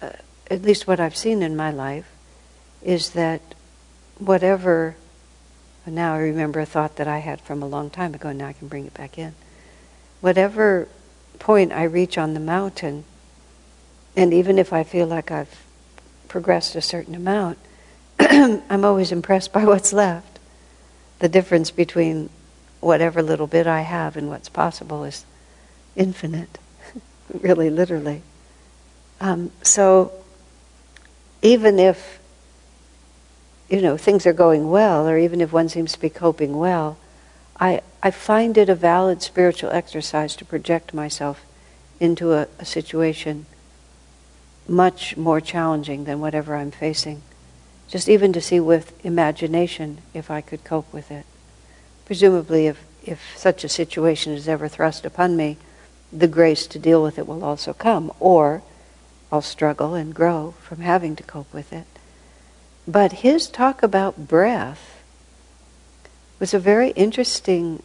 [0.00, 0.10] uh,
[0.50, 2.10] at least what I've seen in my life,
[2.82, 3.40] is that
[4.18, 4.96] whatever,
[5.86, 8.52] now I remember a thought that I had from a long time ago, now I
[8.52, 9.34] can bring it back in.
[10.20, 10.88] Whatever
[11.38, 13.04] point I reach on the mountain,
[14.16, 15.64] and even if I feel like I've
[16.28, 17.58] progressed a certain amount,
[18.20, 20.38] I'm always impressed by what's left.
[21.18, 22.30] The difference between
[22.80, 25.24] whatever little bit I have and what's possible is
[25.96, 26.58] infinite,
[27.32, 28.22] really, literally.
[29.20, 30.12] Um, so,
[31.42, 32.18] even if
[33.68, 36.98] you know, things are going well, or even if one seems to be coping well,
[37.60, 41.44] I, I find it a valid spiritual exercise to project myself
[42.00, 43.46] into a, a situation
[44.66, 47.22] much more challenging than whatever I'm facing.
[47.88, 51.24] Just even to see with imagination if I could cope with it.
[52.08, 55.58] Presumably, if, if such a situation is ever thrust upon me,
[56.10, 58.62] the grace to deal with it will also come, or
[59.30, 61.84] I'll struggle and grow from having to cope with it.
[62.86, 65.02] But his talk about breath
[66.38, 67.82] was a very interesting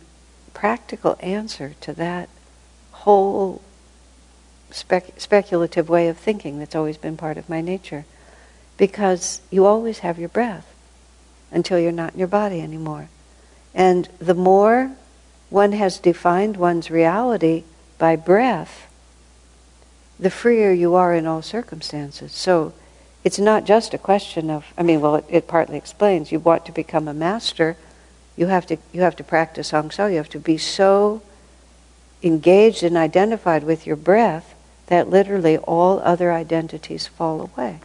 [0.54, 2.30] practical answer to that
[2.92, 3.62] whole
[4.72, 8.06] spec- speculative way of thinking that's always been part of my nature.
[8.78, 10.74] Because you always have your breath
[11.52, 13.10] until you're not in your body anymore.
[13.74, 14.92] And the more
[15.50, 17.64] one has defined one's reality
[17.98, 18.88] by breath,
[20.20, 22.32] the freer you are in all circumstances.
[22.32, 22.74] So
[23.24, 26.32] it's not just a question of, I mean, well, it, it partly explains.
[26.32, 27.78] You want to become a master,
[28.36, 29.90] you have to, you have to practice San.
[29.98, 31.22] You have to be so
[32.22, 34.56] engaged and identified with your breath
[34.88, 37.80] that literally all other identities fall away.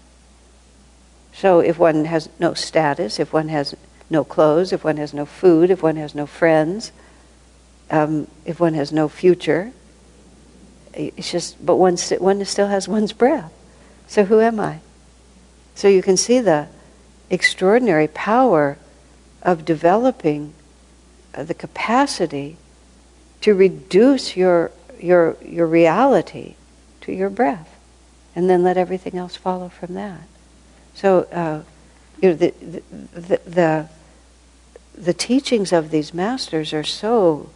[1.32, 3.74] So if one has no status, if one has
[4.10, 6.92] no clothes, if one has no food, if one has no friends,
[7.90, 9.72] um, if one has no future,
[10.94, 13.52] it's just, but one, one still has one's breath.
[14.06, 14.80] So who am I?
[15.74, 16.68] So you can see the
[17.30, 18.78] extraordinary power
[19.42, 20.54] of developing
[21.34, 22.56] uh, the capacity
[23.42, 26.54] to reduce your, your, your reality
[27.02, 27.78] to your breath
[28.34, 30.22] and then let everything else follow from that.
[30.94, 31.62] So, uh,
[32.20, 32.82] you know, the, the,
[33.20, 33.88] the, the
[35.14, 37.50] teachings of these masters are so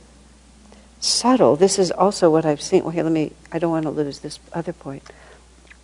[1.01, 1.57] subtle.
[1.57, 2.83] This is also what I've seen.
[2.83, 5.03] Well, here, let me, I don't want to lose this other point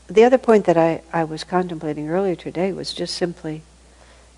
[0.08, 3.62] the other point that I, I was contemplating earlier today was just simply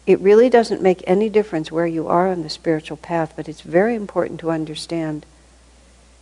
[0.06, 3.60] it really doesn't make any difference where you are on the spiritual path, but it's
[3.60, 5.24] very important to understand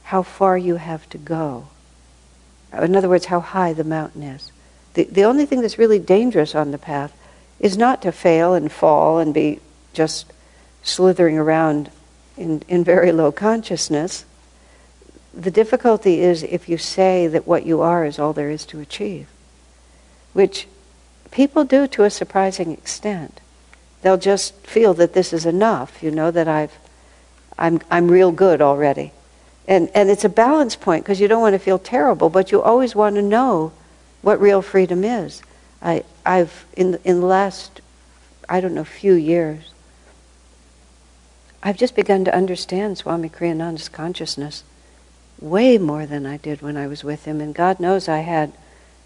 [0.04, 1.68] how far you have to go.
[2.72, 4.52] In other words, how high the mountain is.
[4.92, 7.16] The, the only thing that's really dangerous on the path
[7.60, 9.60] is not to fail and fall and be
[9.94, 10.30] just
[10.82, 11.90] slithering around
[12.36, 14.24] in, in very low consciousness.
[15.34, 18.80] The difficulty is if you say that what you are is all there is to
[18.80, 19.28] achieve
[20.38, 20.68] which
[21.32, 23.40] people do to a surprising extent.
[24.02, 26.78] They'll just feel that this is enough, you know, that I've,
[27.58, 29.12] I'm, I'm real good already.
[29.66, 32.62] And, and it's a balance point because you don't want to feel terrible, but you
[32.62, 33.72] always want to know
[34.22, 35.42] what real freedom is.
[35.82, 37.80] I, I've, in, in the last,
[38.48, 39.72] I don't know, few years,
[41.62, 44.62] I've just begun to understand Swami Kriyananda's consciousness
[45.40, 47.40] way more than I did when I was with him.
[47.40, 48.52] And God knows I had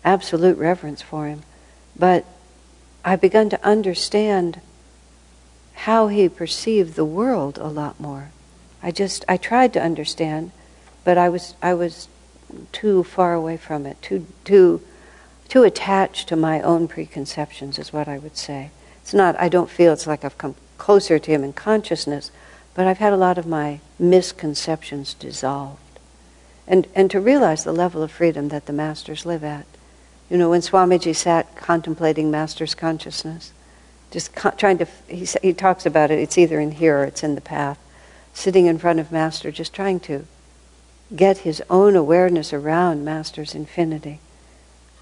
[0.05, 1.43] absolute reverence for him.
[1.97, 2.25] But
[3.05, 4.61] I've begun to understand
[5.75, 8.31] how he perceived the world a lot more.
[8.83, 10.53] I just I tried to understand,
[11.05, 12.09] but I was I was
[12.71, 14.83] too far away from it, too too
[15.49, 18.71] too attached to my own preconceptions is what I would say.
[19.01, 22.33] It's not I don't feel it's like I've come closer to him in consciousness,
[22.75, 25.79] but I've had a lot of my misconceptions dissolved.
[26.67, 29.67] And and to realize the level of freedom that the masters live at.
[30.29, 33.53] You know, when Swamiji sat contemplating master's consciousness,
[34.11, 37.23] just co- trying to he he talks about it, it's either in here or it's
[37.23, 37.79] in the path
[38.35, 40.25] sitting in front of Master, just trying to
[41.15, 44.19] get his own awareness around Master's infinity.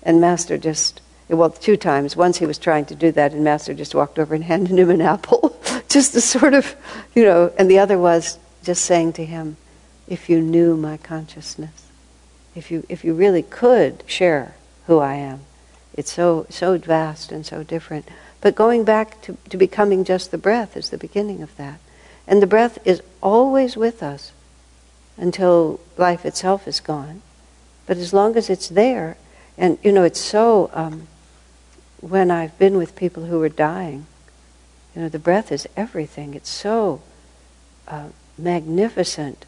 [0.03, 1.01] And Master just,
[1.37, 2.17] well, two times.
[2.17, 4.91] Once he was trying to do that, and Master just walked over and handed him
[4.91, 6.75] an apple, just to sort of,
[7.15, 9.57] you know, and the other was just saying to him,
[10.09, 11.87] if you knew my consciousness,
[12.55, 14.55] if you, if you really could share
[14.87, 15.41] who I am,
[15.95, 18.09] it's so, so vast and so different.
[18.41, 21.79] But going back to, to becoming just the breath is the beginning of that.
[22.27, 24.33] And the breath is always with us
[25.17, 27.23] until life itself is gone.
[27.87, 29.17] But as long as it's there,
[29.59, 31.09] and you know, it's so, um,
[32.01, 34.07] when I've been with people who are dying,
[34.95, 36.35] you know, the breath is everything.
[36.35, 37.03] It's so
[37.87, 39.45] uh, magnificent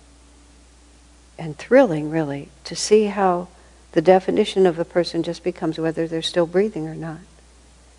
[1.38, 3.48] and thrilling, really, to see how
[3.92, 7.20] the definition of a person just becomes whether they're still breathing or not.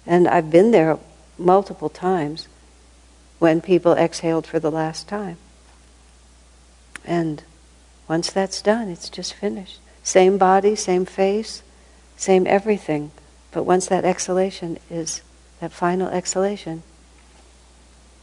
[0.05, 0.97] And I've been there
[1.37, 2.47] multiple times
[3.39, 5.37] when people exhaled for the last time.
[7.05, 7.43] And
[8.07, 9.79] once that's done, it's just finished.
[10.03, 11.63] Same body, same face,
[12.15, 13.11] same everything.
[13.53, 15.21] But once that exhalation is
[15.59, 16.83] that final exhalation,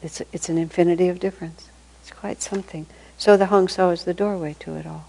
[0.02, 1.68] it's, it's an infinity of difference.
[2.02, 2.86] It's quite something.
[3.16, 5.06] So the Hong Sau is the doorway to it all.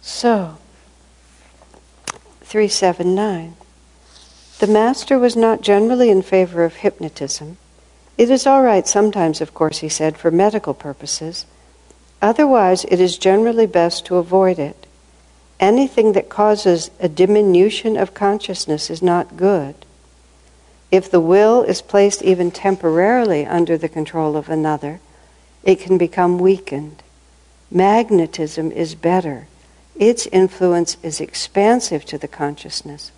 [0.00, 0.58] So,
[2.40, 3.56] 379.
[4.58, 7.58] The Master was not generally in favor of hypnotism
[8.18, 11.46] it is all right sometimes, of course, he said, for medical purposes.
[12.20, 14.87] Otherwise, it is generally best to avoid it.
[15.60, 19.74] Anything that causes a diminution of consciousness is not good.
[20.90, 25.00] If the will is placed even temporarily under the control of another,
[25.62, 27.02] it can become weakened.
[27.70, 29.48] Magnetism is better.
[29.96, 33.10] Its influence is expansive to the consciousness.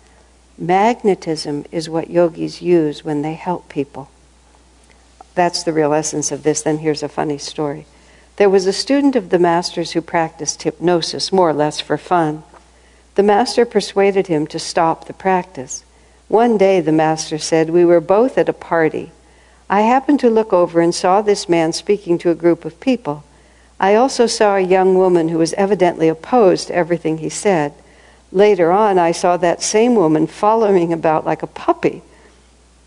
[0.57, 4.09] Magnetism is what yogis use when they help people
[5.35, 7.85] that's the real essence of this, then here's a funny story.
[8.41, 12.41] There was a student of the master's who practiced hypnosis more or less for fun.
[13.13, 15.83] The master persuaded him to stop the practice.
[16.27, 19.11] One day, the master said, we were both at a party.
[19.69, 23.23] I happened to look over and saw this man speaking to a group of people.
[23.79, 27.75] I also saw a young woman who was evidently opposed to everything he said.
[28.31, 32.01] Later on, I saw that same woman following about like a puppy.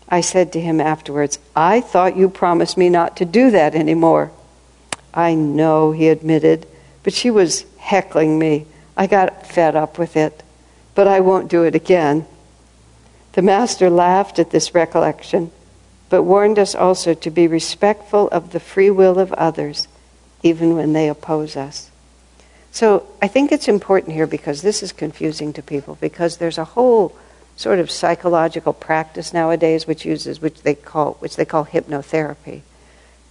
[0.09, 4.33] I said to him afterwards, I thought you promised me not to do that anymore.
[5.15, 6.67] I know, he admitted,
[7.03, 8.65] but she was heckling me.
[8.97, 10.43] I got fed up with it,
[10.93, 12.25] but I won't do it again.
[13.33, 15.51] The Master laughed at this recollection,
[16.09, 19.87] but warned us also to be respectful of the free will of others,
[20.43, 21.91] even when they oppose us.
[22.71, 26.65] So I think it's important here because this is confusing to people, because there's a
[26.65, 27.15] whole
[27.55, 32.61] sort of psychological practice nowadays, which uses which they call which they call hypnotherapy.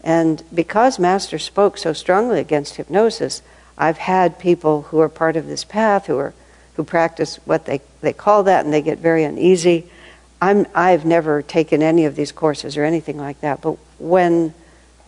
[0.05, 3.43] And because Master spoke so strongly against hypnosis,
[3.77, 6.35] I've had people who are part of this path who are
[6.75, 9.89] who practice what they, they call that and they get very uneasy.
[10.43, 14.53] I'm, I've never taken any of these courses or anything like that, but when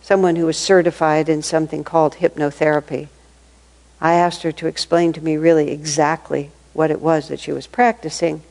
[0.01, 3.09] someone who was certified in something called hypnotherapy,
[3.99, 7.67] I asked her to explain to me really exactly what it was that she was
[7.67, 8.43] practicing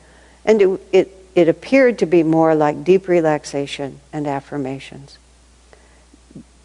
[0.45, 5.19] and it, it, it appeared to be more like deep relaxation and affirmations.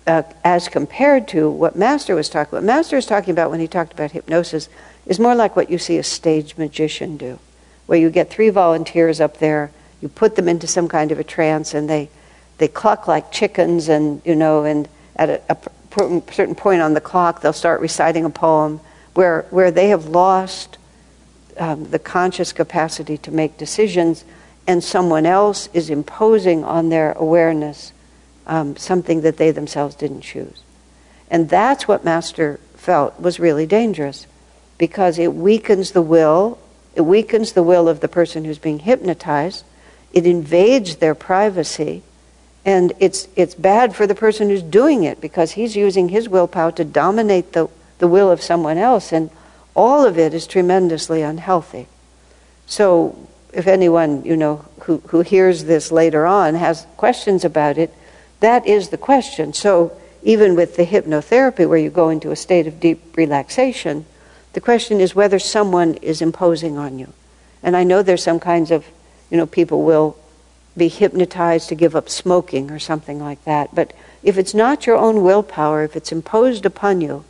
[0.08, 2.64] Uh, as compared to what Master was talking about.
[2.64, 4.68] Master was talking about when he talked about hypnosis
[5.06, 7.38] is more like what you see a stage magician do,
[7.86, 9.70] where you get three volunteers up there,
[10.02, 12.10] you put them into some kind of a trance, and they
[12.58, 15.58] they cluck like chickens, and you know, and at a, a
[16.32, 18.80] certain point on the clock, they'll start reciting a poem
[19.14, 20.80] where where they have lost
[21.60, 24.26] um, the conscious capacity to make decisions,
[24.66, 27.94] and someone else is imposing on their awareness
[28.52, 30.62] um, something that they themselves didn't choose.
[31.32, 34.28] And that's what Master felt was really dangerous
[34.78, 36.60] because it weakens the will
[36.96, 39.64] It weakens the will of the person who's being hypnotized.
[40.12, 42.04] It invades their privacy.
[42.66, 46.72] And it's, it's bad for the person who's doing it because he's using his willpower
[46.74, 49.12] to dominate the, the will of someone else.
[49.12, 49.30] And
[49.74, 51.88] all of it is tremendously unhealthy.
[52.68, 57.94] So, if anyone, you know, who, who hears this later on has questions about it,
[58.42, 59.54] that is the question.
[59.54, 64.06] So, even with the hypnotherapy, where you go into a state of deep relaxation,
[64.54, 67.14] the question is whether someone is imposing on you.
[67.64, 68.86] And I know there's some kinds of,
[69.30, 70.18] you know, people will
[70.76, 73.74] be hypnotized to give up smoking or something like that.
[73.74, 77.26] But if it's not your own willpower, if it's imposed upon you,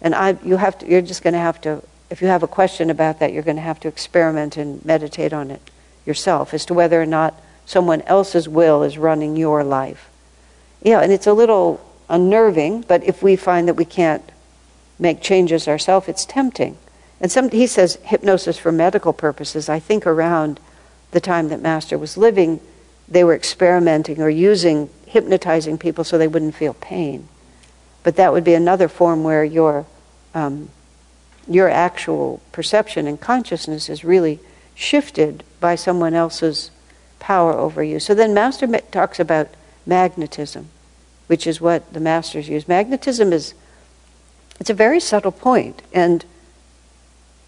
[0.00, 2.48] and I, you have to, you're just going to have to, if you have a
[2.48, 5.60] question about that, you're going to have to experiment and meditate on it
[6.06, 10.07] yourself as to whether or not someone else's will is running your life.
[10.82, 14.22] Yeah, and it's a little unnerving, but if we find that we can't
[14.98, 16.76] make changes ourselves, it's tempting.
[17.20, 19.68] And some, he says hypnosis for medical purposes.
[19.68, 20.60] I think around
[21.10, 22.60] the time that Master was living,
[23.08, 27.28] they were experimenting or using hypnotizing people so they wouldn't feel pain.
[28.02, 29.86] But that would be another form where your
[30.34, 30.70] um,
[31.48, 34.38] your actual perception and consciousness is really
[34.74, 36.70] shifted by someone else's
[37.18, 37.98] power over you.
[37.98, 39.48] So then Master talks about
[39.88, 40.68] magnetism
[41.28, 42.66] which is what the masters use.
[42.66, 43.54] Magnetism is
[44.58, 46.24] it's a very subtle point, and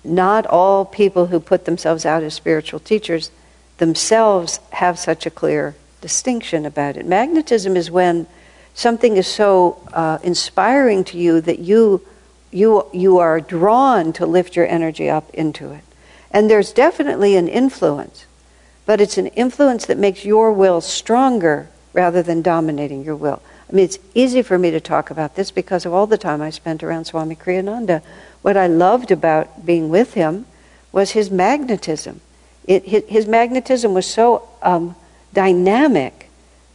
[0.04, 3.32] not all people who put themselves out as spiritual teachers
[3.78, 7.04] themselves have such a clear distinction about it.
[7.04, 8.26] Magnetism is when
[8.74, 12.06] something is so uh, inspiring to you that you
[12.52, 15.82] you you are drawn to lift your energy up into it.
[16.30, 18.26] And there's definitely an influence,
[18.86, 23.42] but it's an influence that makes your will stronger rather than dominating your will.
[23.68, 26.42] I mean, it's easy for me to talk about this because of all the time
[26.42, 28.02] I spent around Swami Kriyananda.
[28.42, 30.46] What I loved about being with him
[30.92, 32.20] was his magnetism.
[32.66, 34.96] It, his magnetism was so um,
[35.32, 36.28] dynamic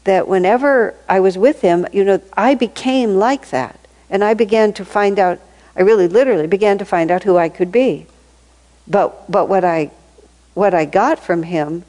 [0.05, 3.80] that whenever I was with him, you know, I became like that.
[4.09, 5.39] And I began to find out,
[5.76, 8.05] I really literally began to find out who I could be.
[8.88, 9.91] But, but what, I,
[10.53, 11.84] what I got from him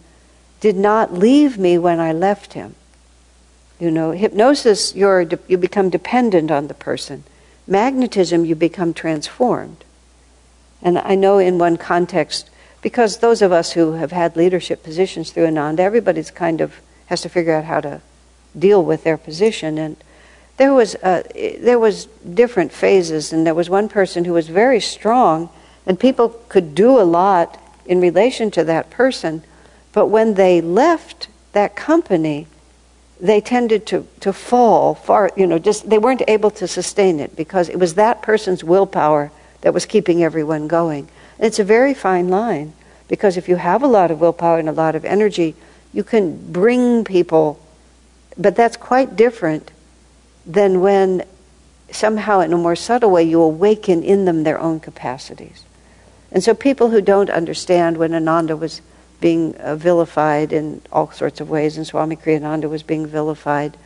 [0.61, 2.75] did not leave me when I left him.
[3.79, 7.25] You know, hypnosis, you're, you become dependent on the person.
[7.67, 9.85] Magnetism, you become transformed.
[10.83, 12.49] And I know in one context,
[12.81, 17.21] because those of us who have had leadership positions through Ananda, everybody's kind of has
[17.23, 18.01] to figure out how to
[18.59, 19.79] deal with their position.
[19.79, 19.97] And
[20.57, 21.23] there was uh,
[21.61, 25.51] there was different phases, and there was one person who was very strong,
[25.85, 29.43] and people could do a lot in relation to that person.
[29.93, 32.47] But when they left that company,
[33.21, 37.35] they tended to, to fall far, you know, just they weren't able to sustain it
[37.35, 39.31] because it was that person's willpower
[39.63, 41.09] that was keeping everyone going.
[41.39, 42.73] And it's a very fine line
[43.09, 45.55] because if you have a lot of willpower and a lot of energy,
[45.93, 47.61] you can bring people,
[48.37, 49.71] but that's quite different
[50.45, 51.25] than when
[51.91, 55.65] somehow in a more subtle way you awaken in them their own capacities.
[56.31, 58.83] And so people who don't understand when Ananda was
[59.21, 63.77] being uh, vilified in all sorts of ways, and Swami Kriyananda was being vilified.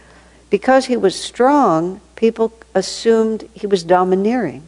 [0.49, 4.67] Because he was strong, people assumed he was domineering.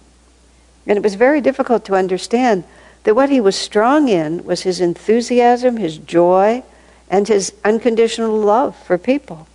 [0.87, 2.65] And it was very difficult to understand
[3.05, 6.63] that what he was strong in was his enthusiasm, his joy,
[7.11, 9.47] and his unconditional love for people.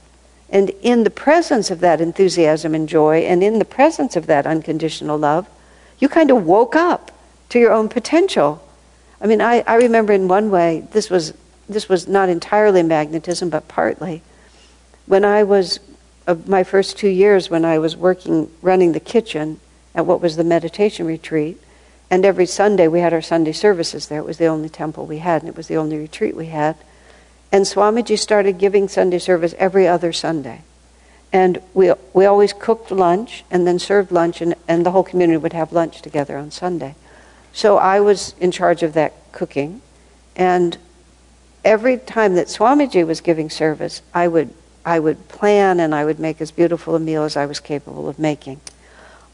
[0.49, 4.45] And in the presence of that enthusiasm and joy, and in the presence of that
[4.45, 5.47] unconditional love,
[5.99, 7.12] you kind of woke up
[7.49, 8.62] to your own potential
[9.20, 11.34] I mean, I, I remember in one way, this was,
[11.68, 14.22] this was not entirely magnetism, but partly.
[15.05, 15.80] When I was,
[16.28, 19.59] uh, my first two years, when I was working, running the kitchen
[19.95, 21.59] at what was the meditation retreat,
[22.09, 24.20] and every Sunday we had our Sunday services there.
[24.20, 26.76] It was the only temple we had, and it was the only retreat we had.
[27.51, 30.61] And Swamiji started giving Sunday service every other Sunday.
[31.34, 35.38] And we, we always cooked lunch and then served lunch, and, and the whole community
[35.38, 36.95] would have lunch together on Sunday.
[37.58, 39.82] So I was in charge of that cooking.
[40.36, 40.78] And
[41.66, 44.53] every time that Swamiji was giving service, I would,
[44.86, 48.08] I would plan and I would make as beautiful a meal as I was capable
[48.08, 48.62] of making.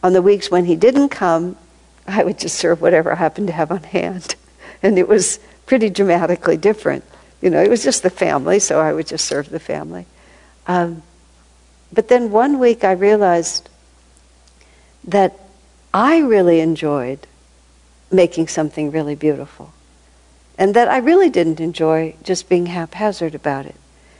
[0.01, 1.57] On the weeks when he didn't come,
[2.07, 4.35] I would just serve whatever I happened to have on hand.
[4.81, 7.03] And it was pretty dramatically different.
[7.41, 10.05] You know, it was just the family, so I would just serve the family.
[10.67, 11.03] Um,
[11.91, 13.69] but then one week I realized
[15.05, 15.39] that
[15.93, 17.27] I really enjoyed
[18.13, 19.73] making something really beautiful.
[20.57, 23.75] And that I really didn't enjoy just being haphazard about it.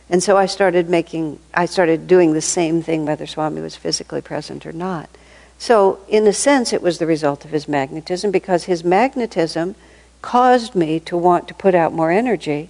[0.09, 4.21] And so I started making, I started doing the same thing whether Swami was physically
[4.21, 5.09] present or not.
[5.57, 9.75] So, in a sense, it was the result of his magnetism because his magnetism
[10.21, 12.69] caused me to want to put out more energy.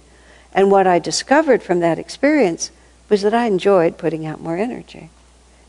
[0.52, 2.70] And what I discovered from that experience
[3.08, 5.10] was that I enjoyed putting out more energy.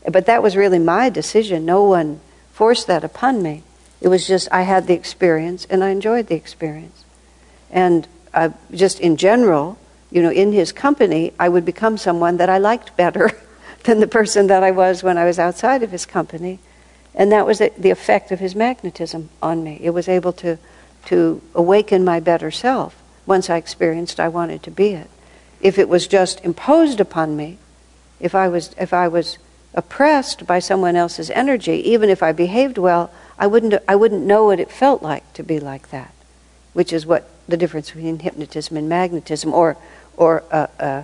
[0.08, 1.64] But that was really my decision.
[1.64, 2.20] No one
[2.52, 3.62] forced that upon me.
[4.00, 7.04] It was just I had the experience and I enjoyed the experience.
[7.70, 9.78] And uh, just in general,
[10.10, 13.32] you know, in his company, I would become someone that I liked better
[13.84, 16.58] than the person that I was when I was outside of his company.
[17.14, 19.80] And that was the effect of his magnetism on me.
[19.82, 20.58] It was able to,
[21.06, 25.10] to awaken my better self once I experienced I wanted to be it.
[25.60, 27.58] If it was just imposed upon me,
[28.20, 29.38] if I was, if I was
[29.76, 34.46] oppressed by someone else's energy, even if I behaved well, I wouldn't, I wouldn't know
[34.46, 36.12] what it felt like to be like that,
[36.72, 39.76] which is what the difference between hypnotism and magnetism, or,
[40.16, 41.02] or uh, uh,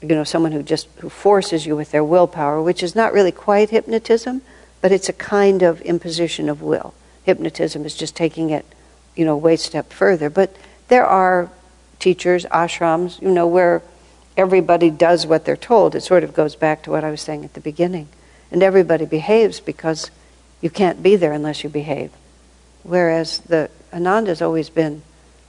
[0.00, 3.32] you know, someone who just who forces you with their willpower, which is not really
[3.32, 4.42] quite hypnotism,
[4.80, 6.94] but it's a kind of imposition of will.
[7.24, 8.64] Hypnotism is just taking it,
[9.16, 10.30] you know, way step further.
[10.30, 10.56] But
[10.88, 11.50] there are
[11.98, 13.82] teachers, ashrams, you know, where
[14.38, 15.96] everybody does what they're told.
[15.96, 18.08] It sort of goes back to what I was saying at the beginning.
[18.52, 20.10] And everybody behaves because
[20.60, 22.12] you can't be there unless you behave.
[22.84, 25.02] Whereas the Ananda's always been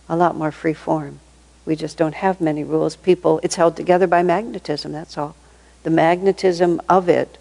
[0.09, 1.19] a lot more free form.
[1.65, 2.95] We just don't have many rules.
[2.95, 5.35] People, it's held together by magnetism, that's all.
[5.83, 7.37] The magnetism of it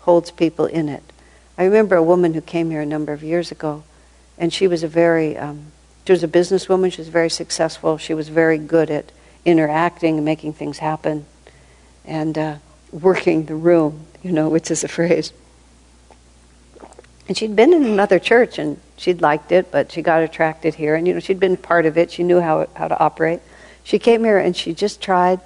[0.00, 1.04] holds people in it.
[1.56, 3.84] I remember a woman who came here a number of years ago,
[4.36, 5.66] and she was a very, um,
[6.04, 9.12] she was a businesswoman, she was very successful, she was very good at
[9.44, 11.26] interacting and making things happen,
[12.04, 12.56] and uh,
[12.92, 15.32] working the room, you know, which is a phrase.
[17.28, 20.96] And she'd been in another church and she'd liked it, but she got attracted here.
[20.96, 22.10] And, you know, she'd been part of it.
[22.10, 23.40] She knew how, how to operate.
[23.84, 25.38] She came here and she just tried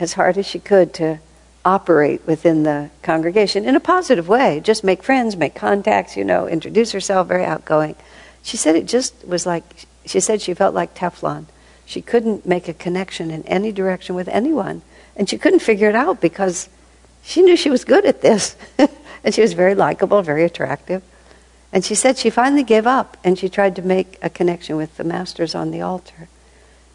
[0.00, 1.18] as hard as she could to
[1.66, 4.60] operate within the congregation in a positive way.
[4.60, 7.94] Just make friends, make contacts, you know, introduce herself, very outgoing.
[8.42, 9.64] She said it just was like,
[10.06, 11.44] she said she felt like Teflon.
[11.92, 14.80] She couldn't make a connection in any direction with anyone.
[15.14, 16.70] And she couldn't figure it out because
[17.22, 18.56] she knew she was good at this.
[18.78, 21.02] and she was very likable, very attractive.
[21.70, 24.96] And she said she finally gave up and she tried to make a connection with
[24.96, 26.28] the masters on the altar.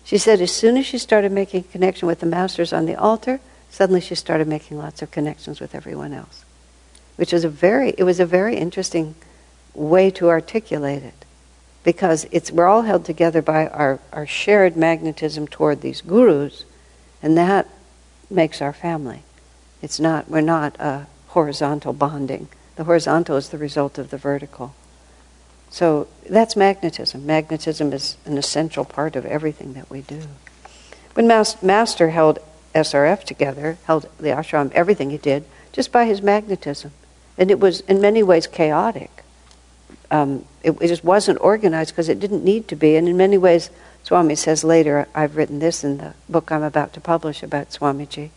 [0.03, 2.95] She said as soon as she started making a connection with the masters on the
[2.95, 3.39] altar,
[3.69, 6.43] suddenly she started making lots of connections with everyone else.
[7.17, 9.13] Which was a very it was a very interesting
[9.75, 11.26] way to articulate it.
[11.83, 16.65] Because it's we're all held together by our, our shared magnetism toward these gurus,
[17.21, 17.67] and that
[18.29, 19.23] makes our family.
[19.81, 22.49] It's not we're not a horizontal bonding.
[22.75, 24.75] The horizontal is the result of the vertical.
[25.69, 27.25] So that's magnetism.
[27.25, 30.23] Magnetism is an essential part of everything that we do.
[31.13, 32.39] When Mas- Master held
[32.73, 36.91] SRF together, held the ashram, everything he did, just by his magnetism.
[37.37, 39.23] And it was in many ways chaotic.
[40.09, 42.95] Um, it, it, just wasn't organized because it didn't need to be.
[42.95, 43.69] And in many ways,
[44.03, 48.29] Swami says later, I've written this in the book I'm about to publish about Swamiji,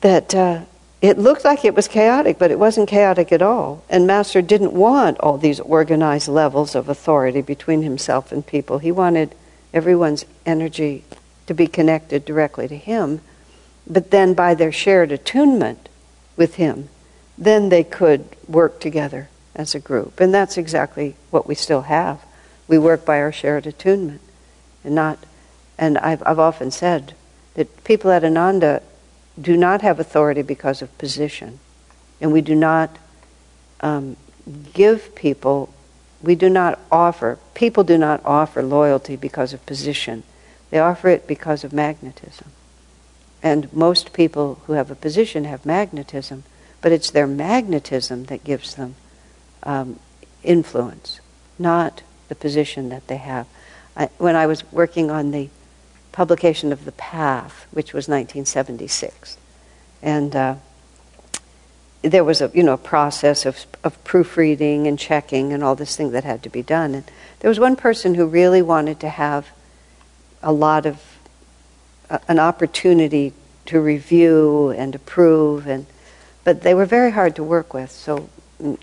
[0.00, 0.62] that uh,
[1.00, 3.84] it looked like it was chaotic, but it wasn't chaotic at all.
[3.88, 8.78] And Master didn't want all these organized levels of authority between himself and people.
[8.78, 9.34] He wanted
[9.72, 11.04] everyone's energy
[11.46, 13.20] to be connected directly to him,
[13.86, 15.88] but then by their shared attunement
[16.36, 16.88] with him,
[17.36, 20.20] then they could work together as a group.
[20.20, 22.24] And that's exactly what we still have.
[22.66, 24.20] We work by our shared attunement.
[24.82, 25.18] And not
[25.78, 27.14] and I've I've often said
[27.54, 28.82] that people at Ananda
[29.40, 31.58] do not have authority because of position.
[32.20, 32.96] And we do not
[33.80, 34.16] um,
[34.72, 35.72] give people,
[36.22, 40.22] we do not offer, people do not offer loyalty because of position.
[40.70, 42.50] They offer it because of magnetism.
[43.42, 46.44] And most people who have a position have magnetism,
[46.80, 48.94] but it's their magnetism that gives them
[49.64, 49.98] um,
[50.42, 51.20] influence,
[51.58, 53.46] not the position that they have.
[53.96, 55.48] I, when I was working on the
[56.14, 59.36] publication of The Path, which was 1976.
[60.00, 60.54] And uh,
[62.02, 66.12] there was a you know process of, of proofreading and checking and all this thing
[66.12, 66.94] that had to be done.
[66.94, 67.04] And
[67.40, 69.48] there was one person who really wanted to have
[70.42, 71.02] a lot of
[72.10, 73.32] uh, an opportunity
[73.66, 75.86] to review and approve, and
[76.44, 77.90] but they were very hard to work with.
[77.90, 78.28] So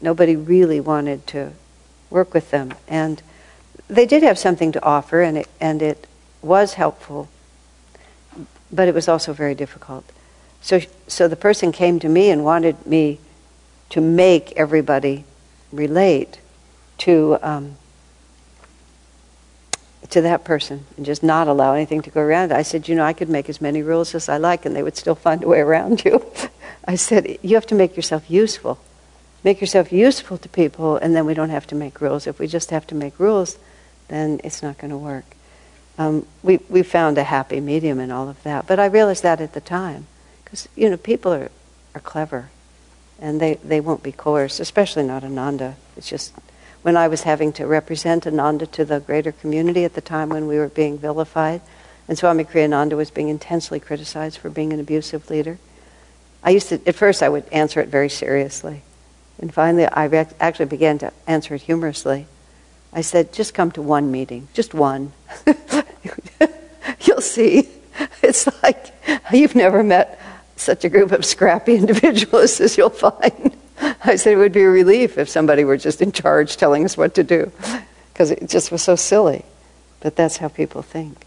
[0.01, 1.51] nobody really wanted to
[2.09, 3.21] work with them, and
[3.87, 6.07] they did have something to offer, and it and it
[6.41, 7.29] was helpful,
[8.71, 10.05] but it was also very difficult.
[10.61, 13.19] So, so the person came to me and wanted me
[13.89, 15.25] to make everybody
[15.71, 16.39] relate
[16.99, 17.77] to um,
[20.11, 22.51] to that person and just not allow anything to go around.
[22.51, 24.83] I said, you know, I could make as many rules as I like, and they
[24.83, 26.25] would still find a way around you.
[26.85, 28.79] I said, you have to make yourself useful.
[29.43, 32.27] Make yourself useful to people, and then we don't have to make rules.
[32.27, 33.57] If we just have to make rules,
[34.07, 35.25] then it's not going to work.
[35.97, 38.67] Um, we, we found a happy medium in all of that.
[38.67, 40.07] But I realized that at the time.
[40.43, 41.49] Because, you know, people are,
[41.95, 42.49] are clever.
[43.19, 45.75] And they, they won't be coerced, especially not Ananda.
[45.95, 46.33] It's just
[46.81, 50.47] when I was having to represent Ananda to the greater community at the time when
[50.47, 51.61] we were being vilified,
[52.07, 55.59] and Swami Kriyananda was being intensely criticized for being an abusive leader.
[56.43, 58.81] I used to, at first, I would answer it very seriously.
[59.41, 60.05] And finally, I
[60.39, 62.27] actually began to answer it humorously.
[62.93, 65.13] I said, just come to one meeting, just one.
[67.01, 67.69] You'll see.
[68.21, 68.93] It's like
[69.33, 70.19] you've never met
[70.55, 73.55] such a group of scrappy individualists as you'll find.
[74.03, 76.95] I said it would be a relief if somebody were just in charge telling us
[76.95, 77.51] what to do,
[78.13, 79.43] because it just was so silly.
[79.99, 81.25] But that's how people think.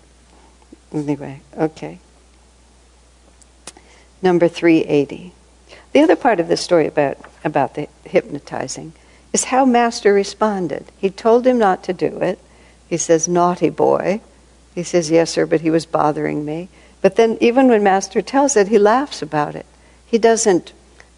[0.92, 1.98] Anyway, okay.
[4.22, 5.32] Number 380.
[5.94, 8.94] The other part of the story about, about the hypnotizing
[9.32, 10.86] is how Master responded.
[10.98, 12.40] He told him not to do it.
[12.88, 14.20] He says, Naughty boy.
[14.74, 16.68] He says, Yes, sir, but he was bothering me.
[17.00, 19.66] But then, even when Master tells it, he laughs about it.
[20.04, 20.72] He doesn't,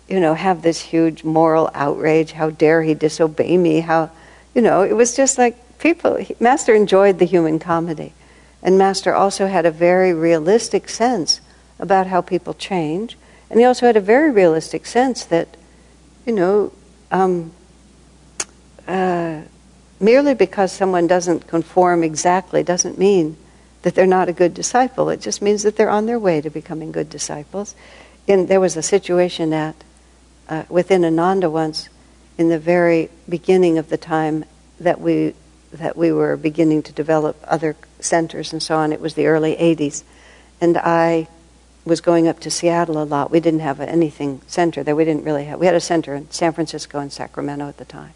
[0.09, 2.33] you know, have this huge moral outrage.
[2.33, 3.81] How dare he disobey me?
[3.81, 4.11] How,
[4.55, 6.19] you know, it was just like people.
[6.39, 8.13] Master enjoyed the human comedy.
[8.63, 11.41] And Master also had a very realistic sense
[11.79, 13.17] about how people change.
[13.51, 15.57] And he also had a very realistic sense that,
[16.25, 16.73] you know,
[17.11, 17.53] um,
[18.87, 19.43] uh,
[20.01, 23.37] merely because someone doesn't conform exactly doesn't mean
[23.83, 25.11] that they're not a good disciple.
[25.11, 27.75] It just means that they're on their way to becoming good disciples.
[28.27, 29.77] In, there was a situation at
[30.49, 31.89] uh, within Ananda once,
[32.39, 34.45] in the very beginning of the time
[34.81, 35.35] that we
[35.73, 38.93] that we were beginning to develop other centers and so on.
[38.93, 40.03] It was the early '80s,
[40.61, 41.29] and I
[41.87, 43.31] was going up to Seattle a lot.
[43.31, 44.97] We didn't have anything center there.
[44.97, 45.59] We didn't really have.
[45.61, 48.13] We had a center in San Francisco and Sacramento at the time,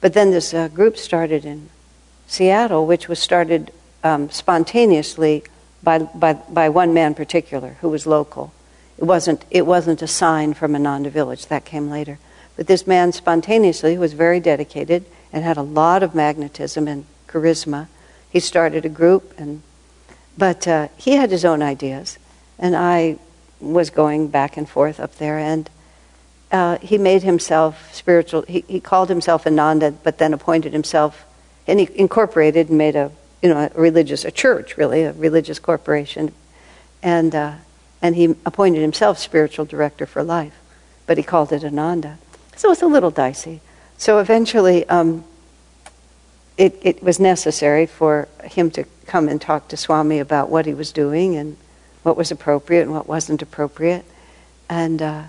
[0.00, 1.68] but then this uh, group started in
[2.26, 3.70] Seattle, which was started
[4.02, 5.44] um, spontaneously
[5.82, 8.52] by, by, by one man particular who was local.
[8.96, 12.18] It wasn't, it wasn't a sign from Ananda Village, that came later.
[12.56, 17.88] But this man spontaneously was very dedicated and had a lot of magnetism and charisma.
[18.30, 19.62] He started a group, and,
[20.38, 22.18] but uh, he had his own ideas.
[22.58, 23.18] And I
[23.60, 25.68] was going back and forth up there, and
[26.52, 28.42] uh, he made himself spiritual.
[28.42, 31.24] He, he called himself Ananda, but then appointed himself,
[31.66, 33.10] and he incorporated and made a
[33.42, 36.32] you know a religious a church really a religious corporation,
[37.02, 37.54] and uh,
[38.00, 40.54] and he appointed himself spiritual director for life,
[41.06, 42.18] but he called it Ananda.
[42.56, 43.60] So it's a little dicey.
[43.96, 45.24] So eventually, um,
[46.56, 50.74] it it was necessary for him to come and talk to Swami about what he
[50.74, 51.56] was doing and
[52.04, 54.04] what was appropriate and what wasn't appropriate,
[54.68, 55.02] and.
[55.02, 55.22] Uh,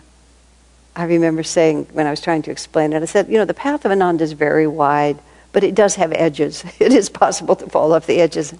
[0.95, 3.53] I remember saying when I was trying to explain it, I said, you know, the
[3.53, 5.19] path of Ananda is very wide,
[5.51, 6.63] but it does have edges.
[6.79, 8.53] It is possible to fall off the edges.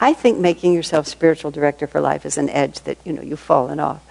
[0.00, 3.40] I think making yourself spiritual director for life is an edge that, you know, you've
[3.40, 4.04] fallen off.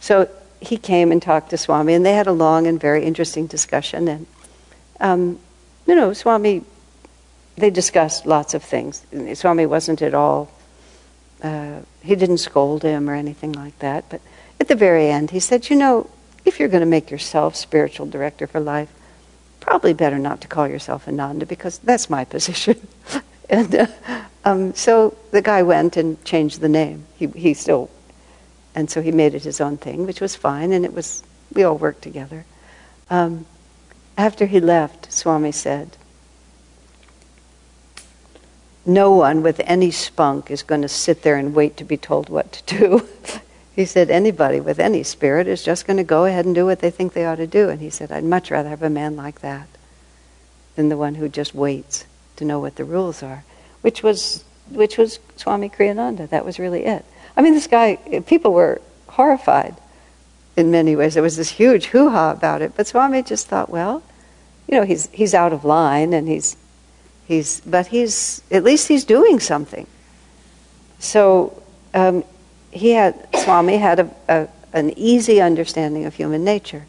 [0.00, 0.28] So
[0.60, 4.08] he came and talked to Swami, and they had a long and very interesting discussion.
[4.08, 4.26] And,
[5.00, 5.38] um,
[5.86, 6.62] you know, Swami,
[7.56, 9.04] they discussed lots of things.
[9.34, 10.50] Swami wasn't at all,
[11.42, 14.04] uh, he didn't scold him or anything like that.
[14.08, 14.20] But
[14.60, 16.08] at the very end, he said, you know,
[16.44, 18.92] if you're going to make yourself spiritual director for life,
[19.60, 22.86] probably better not to call yourself Ananda because that's my position.
[23.50, 23.86] and uh,
[24.44, 27.04] um, so the guy went and changed the name.
[27.16, 27.90] He, he still,
[28.74, 31.64] and so he made it his own thing, which was fine, and it was, we
[31.64, 32.44] all worked together.
[33.10, 33.46] Um,
[34.16, 35.96] after he left, Swami said,
[38.86, 42.28] no one with any spunk is going to sit there and wait to be told
[42.28, 43.08] what to do.
[43.76, 46.78] He said, anybody with any spirit is just going to go ahead and do what
[46.78, 47.68] they think they ought to do.
[47.68, 49.68] And he said, I'd much rather have a man like that
[50.76, 52.06] than the one who just waits
[52.36, 53.44] to know what the rules are,
[53.82, 56.26] which was, which was Swami Kriyananda.
[56.30, 57.04] That was really it.
[57.36, 59.76] I mean, this guy, people were horrified
[60.56, 61.12] in many ways.
[61.12, 62.72] There was this huge hoo ha about it.
[62.74, 64.02] But Swami just thought, well,
[64.66, 66.56] you know, he's, he's out of line and he's,
[67.26, 69.86] he's, but he's, at least he's doing something.
[70.98, 71.62] So
[71.94, 72.24] um,
[72.70, 76.86] he had Swami had a, a, an easy understanding of human nature.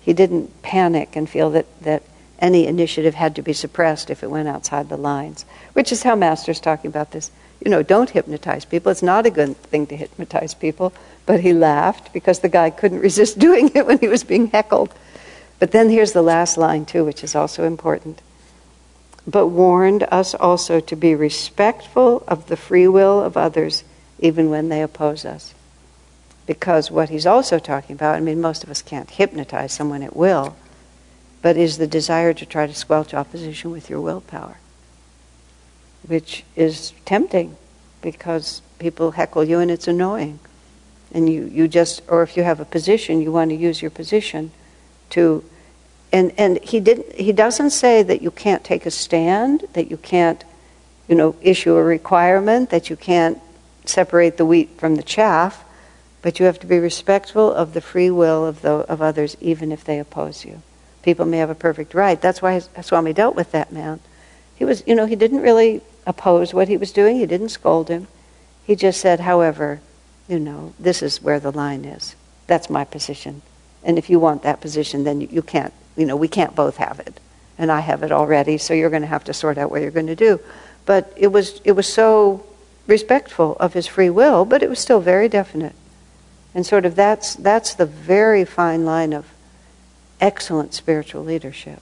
[0.00, 2.02] He didn't panic and feel that, that
[2.38, 6.16] any initiative had to be suppressed if it went outside the lines, which is how
[6.16, 7.30] Master's talking about this.
[7.64, 8.90] You know, don't hypnotize people.
[8.90, 10.92] It's not a good thing to hypnotize people.
[11.24, 14.92] But he laughed because the guy couldn't resist doing it when he was being heckled.
[15.58, 18.20] But then here's the last line, too, which is also important.
[19.26, 23.84] But warned us also to be respectful of the free will of others
[24.18, 25.54] even when they oppose us.
[26.46, 30.16] Because what he's also talking about, I mean, most of us can't hypnotize someone at
[30.16, 30.56] will,
[31.40, 34.58] but is the desire to try to squelch opposition with your willpower.
[36.06, 37.56] which is tempting
[38.00, 40.38] because people heckle you and it's annoying.
[41.12, 43.90] And you, you just, or if you have a position, you want to use your
[43.90, 44.50] position
[45.10, 45.44] to,
[46.12, 49.96] and, and he, didn't, he doesn't say that you can't take a stand, that you
[49.96, 50.44] can't,
[51.08, 53.38] you know, issue a requirement, that you can't
[53.84, 55.64] separate the wheat from the chaff,
[56.20, 59.72] but you have to be respectful of the free will of, the, of others, even
[59.72, 60.62] if they oppose you.
[61.02, 62.20] People may have a perfect right.
[62.20, 63.98] That's why Swami dealt with that man.
[64.54, 67.16] He was, you know, he didn't really oppose what he was doing.
[67.16, 68.06] He didn't scold him.
[68.64, 69.80] He just said, however,
[70.28, 72.14] you know, this is where the line is.
[72.46, 73.42] That's my position.
[73.82, 76.76] And if you want that position, then you, you can't, you know, we can't both
[76.76, 77.18] have it.
[77.58, 79.90] And I have it already, so you're going to have to sort out what you're
[79.90, 80.40] going to do.
[80.86, 82.44] But it was, it was so
[82.86, 85.74] respectful of his free will, but it was still very definite.
[86.54, 89.26] And sort of that's, that's the very fine line of
[90.20, 91.80] excellent spiritual leadership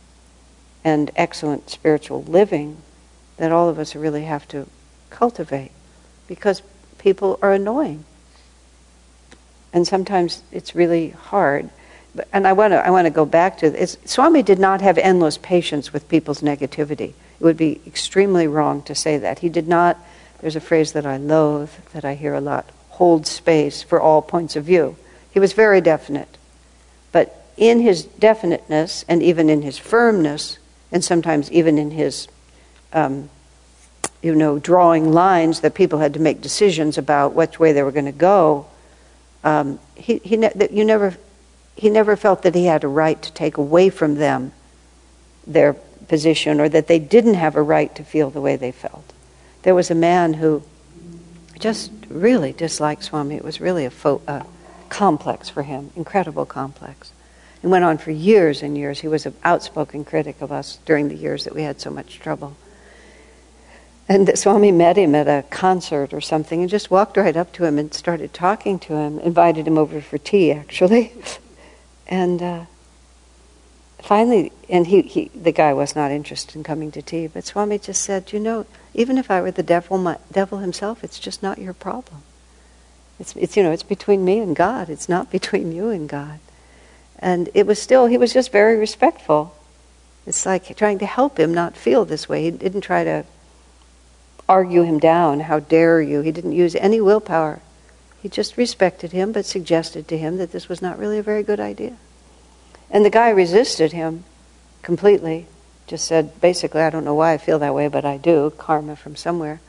[0.85, 2.79] and excellent spiritual living
[3.37, 4.67] that all of us really have to
[5.11, 5.73] cultivate
[6.27, 6.63] because
[6.99, 8.05] people are annoying.
[9.73, 11.71] And sometimes it's really hard.
[12.33, 13.97] And I want to I want to go back to this.
[14.05, 17.15] Swami did not have endless patience with people's negativity.
[17.41, 19.39] It would be extremely wrong to say that.
[19.39, 19.97] He did not,
[20.41, 24.21] there's a phrase that I loathe, that I hear a lot hold space for all
[24.21, 24.95] points of view.
[25.31, 26.37] He was very definite.
[27.13, 30.59] But in his definiteness, and even in his firmness,
[30.93, 32.29] and sometimes even in his
[32.93, 33.31] um,
[34.23, 37.93] you know, drawing lines that people had to make decisions about which way they were
[37.93, 38.67] going to go.
[39.43, 41.17] Um, he, he, ne- you never,
[41.77, 44.53] he never felt that he had a right to take away from them
[45.47, 45.75] their
[46.09, 49.13] position or that they didn't have a right to feel the way they felt.
[49.63, 50.63] There was a man who
[51.59, 53.37] just really disliked Swami.
[53.37, 54.45] It was really a, fo- a
[54.89, 57.13] complex for him, incredible complex.
[57.63, 59.01] It went on for years and years.
[59.01, 62.19] He was an outspoken critic of us during the years that we had so much
[62.19, 62.57] trouble.
[64.09, 67.65] And Swami met him at a concert or something and just walked right up to
[67.65, 71.13] him and started talking to him, invited him over for tea, actually.
[72.11, 72.65] and uh,
[74.01, 77.79] finally, and he, he, the guy was not interested in coming to tea, but Swami
[77.79, 81.43] just said, You know, even if I were the devil, my, devil himself, it's just
[81.43, 82.23] not your problem.
[83.21, 86.41] It's, it's, you know, it's between me and God, it's not between you and God.
[87.19, 89.55] And it was still, he was just very respectful.
[90.27, 92.45] It's like trying to help him not feel this way.
[92.45, 93.25] He didn't try to
[94.49, 95.41] argue him down.
[95.41, 96.23] How dare you?
[96.23, 97.61] He didn't use any willpower.
[98.23, 101.43] He just respected him, but suggested to him that this was not really a very
[101.43, 101.97] good idea.
[102.91, 104.25] And the guy resisted him
[104.83, 105.47] completely.
[105.87, 108.97] Just said, basically, I don't know why I feel that way, but I do, karma
[108.97, 109.61] from somewhere.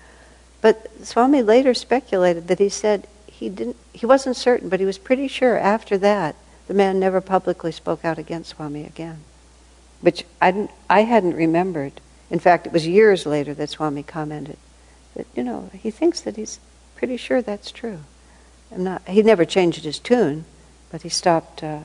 [0.62, 4.98] But Swami later speculated that he said he didn't he wasn't certain, but he was
[4.98, 6.36] pretty sure after that
[6.68, 9.22] the man never publicly spoke out against Swami again.
[10.02, 12.00] Which I, I hadn't remembered.
[12.30, 14.58] In fact, it was years later that Swami commented
[15.16, 16.60] that, you know, he thinks that he's
[16.96, 18.00] pretty sure that's true.
[18.76, 20.46] Not, he never changed his tune,
[20.90, 21.82] but he stopped uh,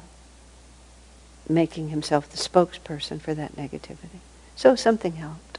[1.48, 4.20] making himself the spokesperson for that negativity.
[4.54, 5.58] So something helped.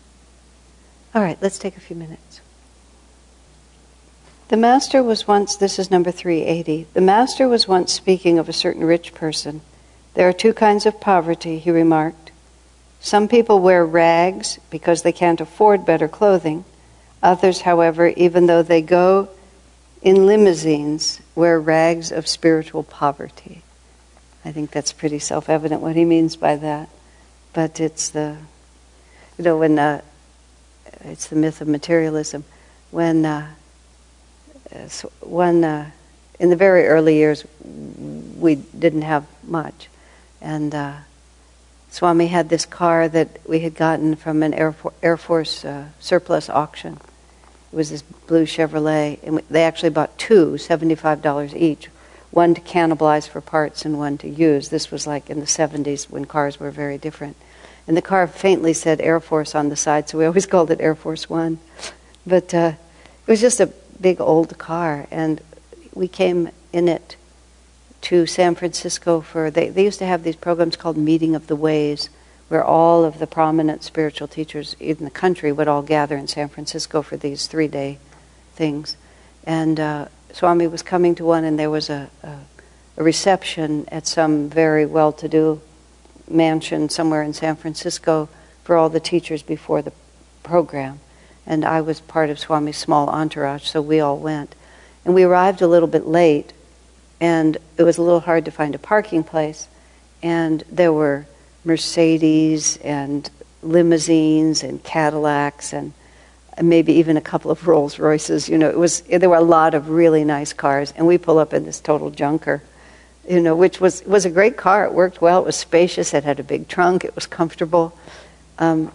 [1.14, 2.42] All right, let's take a few minutes.
[4.50, 8.54] The master was once, this is number 380, the master was once speaking of a
[8.54, 9.62] certain rich person.
[10.14, 12.32] There are two kinds of poverty, he remarked.
[13.00, 16.64] Some people wear rags because they can't afford better clothing.
[17.22, 19.30] Others, however, even though they go
[20.02, 23.62] in limousines, wear rags of spiritual poverty.
[24.46, 26.90] I think that's pretty self evident what he means by that.
[27.54, 28.38] But it's the,
[29.38, 30.02] you know, when uh,
[31.02, 32.44] it's the myth of materialism.
[32.92, 33.48] When, uh,
[35.22, 35.92] when uh,
[36.40, 39.90] in the very early years, we didn't have much.
[40.42, 40.94] And uh,
[41.90, 45.88] Swami had this car that we had gotten from an Air, For- Air Force uh,
[46.00, 47.00] surplus auction.
[47.78, 51.90] It was this blue Chevrolet, and they actually bought two, $75 each,
[52.32, 54.70] one to cannibalize for parts and one to use.
[54.70, 57.38] This was like in the 70s when cars were very different.
[57.88, 60.82] And the car faintly said Air Force on the side, so we always called it
[60.82, 61.60] Air Force One.
[62.26, 62.72] But uh,
[63.28, 63.68] it was just a
[64.02, 65.40] big old car, and
[65.94, 67.16] we came in it
[68.02, 71.56] to San Francisco for, they, they used to have these programs called Meeting of the
[71.56, 72.10] Ways,
[72.50, 76.48] where all of the prominent spiritual teachers in the country would all gather in San
[76.48, 77.98] Francisco for these three day
[78.54, 78.96] things.
[79.44, 82.38] And uh, Swami was coming to one, and there was a, a,
[82.98, 85.62] a reception at some very well to do
[86.30, 88.30] mansion somewhere in San Francisco
[88.64, 89.94] for all the teachers before the
[90.44, 91.00] program.
[91.46, 94.56] And I was part of Swami's small entourage, so we all went.
[95.06, 96.52] And we arrived a little bit late,
[97.22, 99.70] and it was a little hard to find a parking place.
[100.22, 101.26] And there were
[101.68, 103.30] Mercedes and
[103.62, 105.94] limousines and Cadillacs and
[106.62, 108.50] maybe even a couple of Rolls Royces.
[108.50, 111.38] You know, it was there were a lot of really nice cars, and we pull
[111.38, 112.64] up in this total junker,
[113.30, 114.86] you know, which was was a great car.
[114.86, 115.42] It worked well.
[115.42, 116.14] It was spacious.
[116.14, 117.04] It had a big trunk.
[117.04, 117.98] It was comfortable.
[118.58, 118.92] Um,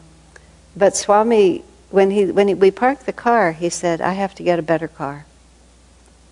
[0.74, 4.42] but Swami, when he when he, we parked the car, he said, "I have to
[4.42, 5.26] get a better car."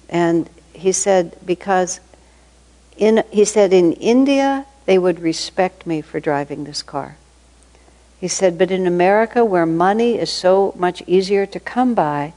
[0.09, 2.01] And he said because
[2.97, 7.17] in he said in India they would respect me for driving this car.
[8.19, 12.33] He said, but in America, where money is so much easier to come by,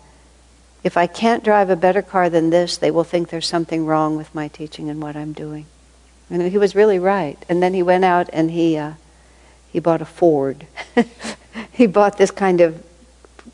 [0.84, 4.18] if I can't drive a better car than this, they will think there's something wrong
[4.18, 5.66] with my teaching and what I'm doing.
[6.30, 7.44] And he was really right.
[7.50, 8.94] And then he went out and he, uh,
[9.72, 10.68] he bought a Ford.
[11.72, 12.86] he bought this kind of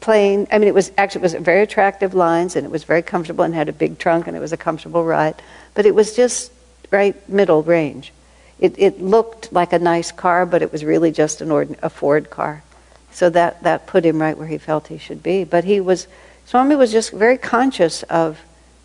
[0.01, 0.45] plain.
[0.51, 3.45] I mean, it was actually it was very attractive lines and it was very comfortable
[3.45, 5.41] and had a big trunk and it was a comfortable ride.
[5.73, 6.51] But it was just
[6.91, 8.11] right middle range.
[8.59, 11.89] It, it looked like a nice car, but it was really just an ordin- a
[11.89, 12.63] Ford car.
[13.11, 15.43] So that, that put him right where he felt he should be.
[15.43, 16.07] But he was,
[16.45, 18.39] Swami was just very conscious of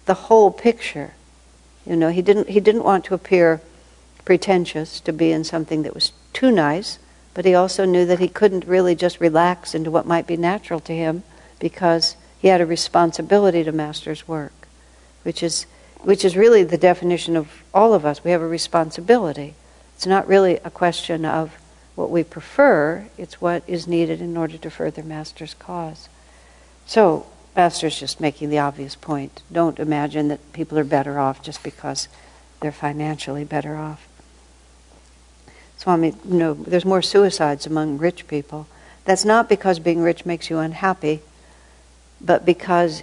[0.07, 1.13] the whole picture.
[1.85, 3.61] You know, he didn't, he didn't want to appear
[4.25, 6.99] pretentious, to be in something that was too nice,
[7.35, 10.81] but he also knew that he couldn't really just relax into what might be natural
[10.81, 11.23] to him
[11.59, 14.53] because he had a responsibility to Master's work,
[15.25, 15.67] which is,
[16.03, 18.25] which is really the definition of all of us.
[18.25, 19.55] We have a responsibility.
[20.05, 21.57] It's not really a question of
[21.95, 26.11] what we prefer, it's what is needed in order to further Master's cause.
[26.85, 27.25] So,
[27.57, 29.41] Master's just making the obvious point.
[29.51, 32.09] Don't imagine that people are better off just because
[32.61, 34.07] they're financially better off.
[35.79, 38.67] Swami, know, there's more suicides among rich people.
[39.07, 41.23] That's not because being rich makes you unhappy,
[42.21, 43.03] but because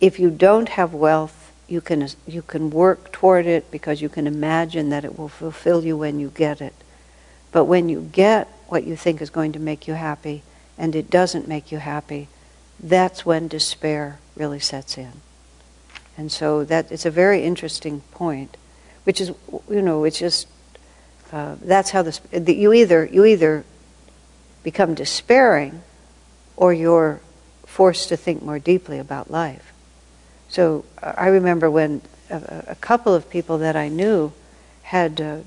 [0.00, 1.37] if you don't have wealth,
[1.68, 5.84] you can, you can work toward it because you can imagine that it will fulfill
[5.84, 6.74] you when you get it.
[7.52, 10.42] But when you get what you think is going to make you happy
[10.78, 12.28] and it doesn't make you happy,
[12.80, 15.12] that's when despair really sets in.
[16.16, 18.56] And so that it's a very interesting point,
[19.04, 19.32] which is,
[19.70, 20.48] you know, it's just,
[21.32, 23.64] uh, that's how this, you either, you either
[24.62, 25.82] become despairing
[26.56, 27.20] or you're
[27.66, 29.72] forced to think more deeply about life.
[30.48, 34.32] So uh, I remember when a, a, couple of people that I knew
[34.82, 35.38] had uh,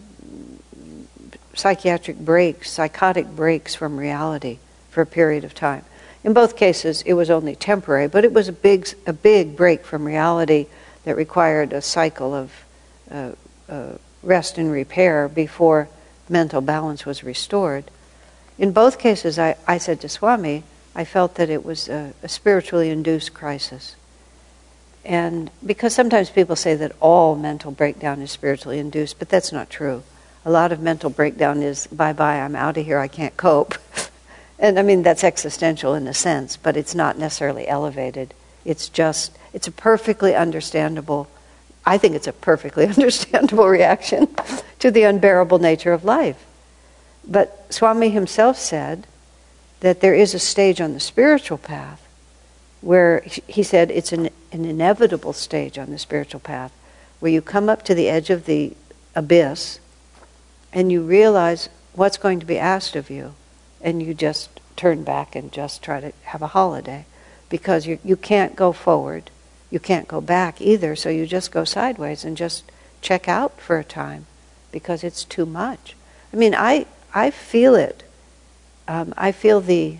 [1.53, 5.83] psychiatric breaks, psychotic breaks from reality for a period of time.
[6.23, 9.83] In both cases, it was only temporary, but it was a big, a big break
[9.83, 10.67] from reality
[11.03, 12.51] that required a cycle of
[13.09, 13.31] uh,
[13.67, 15.89] uh, rest and repair before
[16.29, 17.85] mental balance was restored.
[18.59, 22.29] In both cases, I, I said to Swami, I felt that it was a, a
[22.29, 23.95] spiritually induced crisis.
[25.03, 29.69] And because sometimes people say that all mental breakdown is spiritually induced, but that's not
[29.69, 30.03] true.
[30.45, 33.75] A lot of mental breakdown is bye bye, I'm out of here, I can't cope.
[34.59, 38.33] and I mean, that's existential in a sense, but it's not necessarily elevated.
[38.63, 41.27] It's just, it's a perfectly understandable,
[41.85, 44.27] I think it's a perfectly understandable reaction
[44.79, 46.45] to the unbearable nature of life.
[47.27, 49.07] But Swami himself said
[49.79, 52.07] that there is a stage on the spiritual path
[52.81, 56.73] where he said it's an, an inevitable stage on the spiritual path
[57.19, 58.75] where you come up to the edge of the
[59.15, 59.79] abyss
[60.73, 63.33] and you realize what's going to be asked of you
[63.81, 67.05] and you just turn back and just try to have a holiday
[67.49, 69.29] because you, you can't go forward.
[69.69, 72.63] You can't go back either so you just go sideways and just
[73.01, 74.25] check out for a time
[74.71, 75.95] because it's too much.
[76.33, 78.03] I mean i i feel it.
[78.87, 79.97] Um, i feel the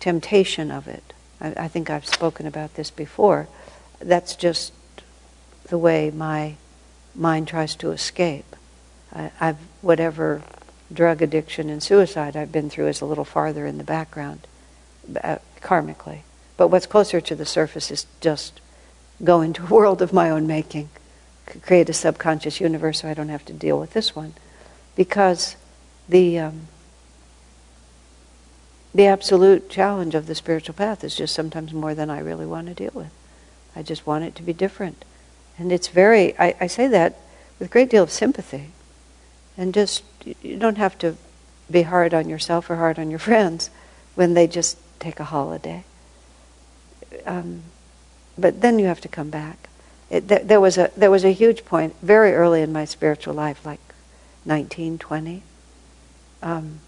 [0.00, 3.48] temptation of it I, I think I've spoken about this before.
[4.00, 4.72] That's just
[5.68, 6.54] the way my
[7.14, 8.56] mind tries to escape.
[9.12, 10.42] I, have whatever
[10.92, 14.46] drug addiction and suicide I've been through is a little farther in the background,
[15.22, 16.20] uh, karmically.
[16.56, 18.60] But what's closer to the surface is just
[19.22, 20.90] go into a world of my own making,
[21.62, 24.34] create a subconscious universe so I don't have to deal with this one,
[24.94, 25.56] because
[26.08, 26.68] the um,
[28.96, 32.68] the absolute challenge of the spiritual path is just sometimes more than I really want
[32.68, 33.10] to deal with.
[33.74, 35.04] I just want it to be different.
[35.58, 37.18] And it's very, I, I say that
[37.58, 38.70] with a great deal of sympathy.
[39.56, 40.02] And just,
[40.42, 41.16] you don't have to
[41.70, 43.68] be hard on yourself or hard on your friends
[44.14, 45.84] when they just take a holiday.
[47.26, 47.64] Um,
[48.38, 49.68] but then you have to come back.
[50.08, 53.34] It, th- there, was a, there was a huge point very early in my spiritual
[53.34, 53.80] life, like
[54.46, 55.42] 19, 20.
[56.42, 56.80] Um,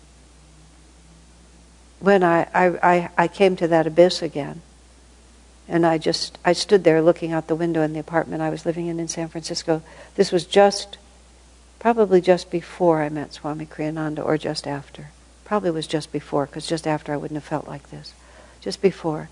[2.00, 4.62] when I, I, I, came to that abyss again,
[5.68, 8.64] and I just I stood there looking out the window in the apartment I was
[8.64, 9.82] living in in San Francisco.
[10.14, 10.96] This was just
[11.78, 15.10] probably just before I met Swami Kriyananda, or just after.
[15.44, 18.12] Probably was just before, because just after I wouldn't have felt like this.
[18.60, 19.28] Just before,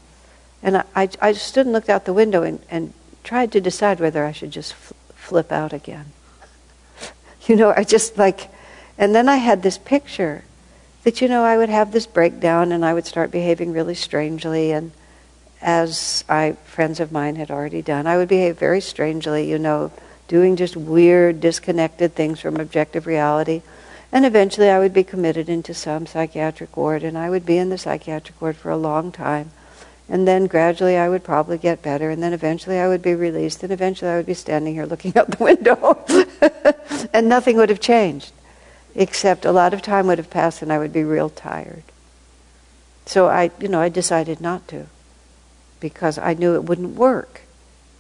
[0.63, 2.93] And I, I, I stood and looked out the window and, and
[3.25, 6.07] tried to decide whether I should just fl- flip out again.
[7.47, 8.49] you know, I just like,
[8.97, 10.45] and then I had this picture
[11.07, 14.73] that, you know, I would have this breakdown and I would start behaving really strangely.
[14.73, 14.91] And
[15.63, 19.93] as I, friends of mine had already done, I would behave very strangely, you know,
[20.27, 23.63] doing just weird, disconnected things from objective reality.
[24.11, 27.69] And eventually I would be committed into some psychiatric ward, and I would be in
[27.69, 29.53] the psychiatric ward for a long time.
[30.09, 33.63] And then gradually I would probably get better, and then eventually I would be released,
[33.63, 36.05] and eventually I would be standing here looking out the window.
[37.13, 38.33] and nothing would have changed,
[38.97, 41.83] except a lot of time would have passed and I would be real tired.
[43.05, 44.87] So I, you know, I decided not to,
[45.79, 47.43] because I knew it wouldn't work.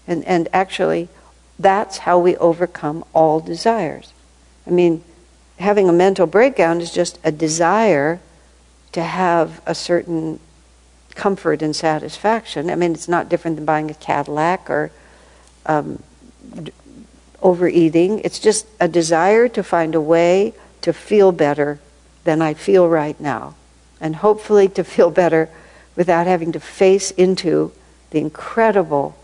[0.08, 1.08] And, and actually,
[1.58, 4.12] that's how we overcome all desires.
[4.66, 5.04] I mean,
[5.58, 8.20] having a mental breakdown is just a desire
[8.92, 10.40] to have a certain
[11.14, 12.70] comfort and satisfaction.
[12.70, 14.90] I mean, it's not different than buying a Cadillac or
[15.66, 16.02] um,
[17.42, 18.20] overeating.
[18.20, 20.54] It's just a desire to find a way
[20.86, 21.80] to feel better
[22.22, 23.56] than I feel right now.
[24.00, 25.50] And hopefully to feel better
[25.96, 27.72] without having to face into
[28.10, 29.16] the incredible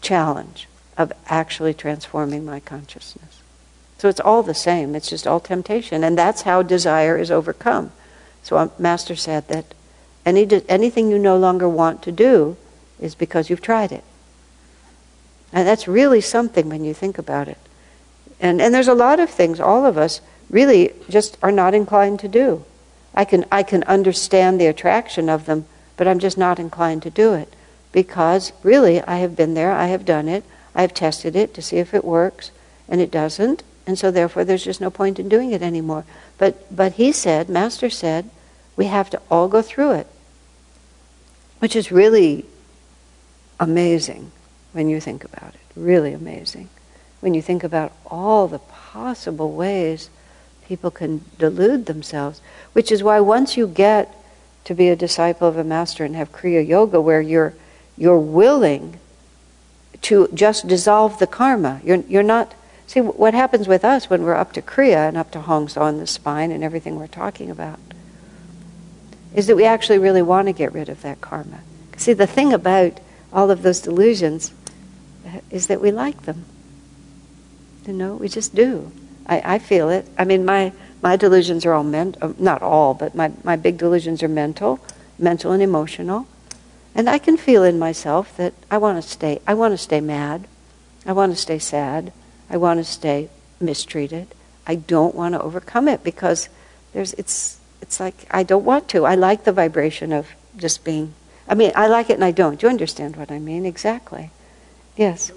[0.00, 3.42] challenge of actually transforming my consciousness.
[3.98, 6.04] So it's all the same, it's just all temptation.
[6.04, 7.90] And that's how desire is overcome.
[8.44, 9.64] So a Master said that
[10.24, 12.56] any, anything you no longer want to do
[13.00, 14.04] is because you've tried it.
[15.52, 17.58] And that's really something when you think about it.
[18.40, 20.20] And, and there's a lot of things all of us
[20.52, 22.64] really just are not inclined to do.
[23.12, 27.10] I can, I can understand the attraction of them, but I'm just not inclined to
[27.10, 27.52] do it.
[27.90, 30.44] Because really, I have been there, I have done it,
[30.74, 32.52] I've tested it to see if it works,
[32.88, 36.04] and it doesn't, and so therefore there's just no point in doing it anymore.
[36.38, 38.30] But but he said, Master said,
[38.76, 40.06] we have to all go through it.
[41.58, 42.46] Which is really
[43.60, 44.32] amazing
[44.72, 45.60] when you think about it.
[45.76, 46.68] Really amazing.
[47.20, 50.10] When you think about all the possible ways
[50.72, 52.40] people can delude themselves.
[52.72, 54.16] Which is why once you get
[54.64, 57.52] to be a disciple of a master and have Kriya Yoga where you're
[57.98, 58.98] you're willing
[60.00, 61.82] to just dissolve the karma.
[61.84, 62.54] You're, you're not.
[62.86, 65.84] See, what happens with us when we're up to Kriya and up to Hong Sau
[65.88, 67.78] in the spine and everything we're talking about
[69.34, 71.60] is that we actually really want to get rid of that karma.
[71.98, 72.98] See, the thing about
[73.30, 74.52] all of those delusions
[75.26, 76.46] uh, is that we like them.
[77.86, 78.90] You know, we just do.
[79.26, 80.06] I, I feel it.
[80.18, 83.78] I mean, my, my delusions are all mental, uh, not all, but my, my big
[83.78, 84.80] delusions are mental,
[85.18, 86.26] mental and emotional.
[86.94, 89.40] And I can feel in myself that I want to stay.
[89.46, 90.46] I want to stay mad.
[91.06, 92.12] I want to stay sad.
[92.50, 94.28] I want to stay mistreated.
[94.66, 96.48] I don't want to overcome it because
[96.92, 99.06] there's it's it's like I don't want to.
[99.06, 101.14] I like the vibration of just being.
[101.48, 102.60] I mean, I like it and I don't.
[102.60, 103.66] Do you understand what I mean?
[103.66, 104.30] Exactly.
[104.96, 105.32] Yes.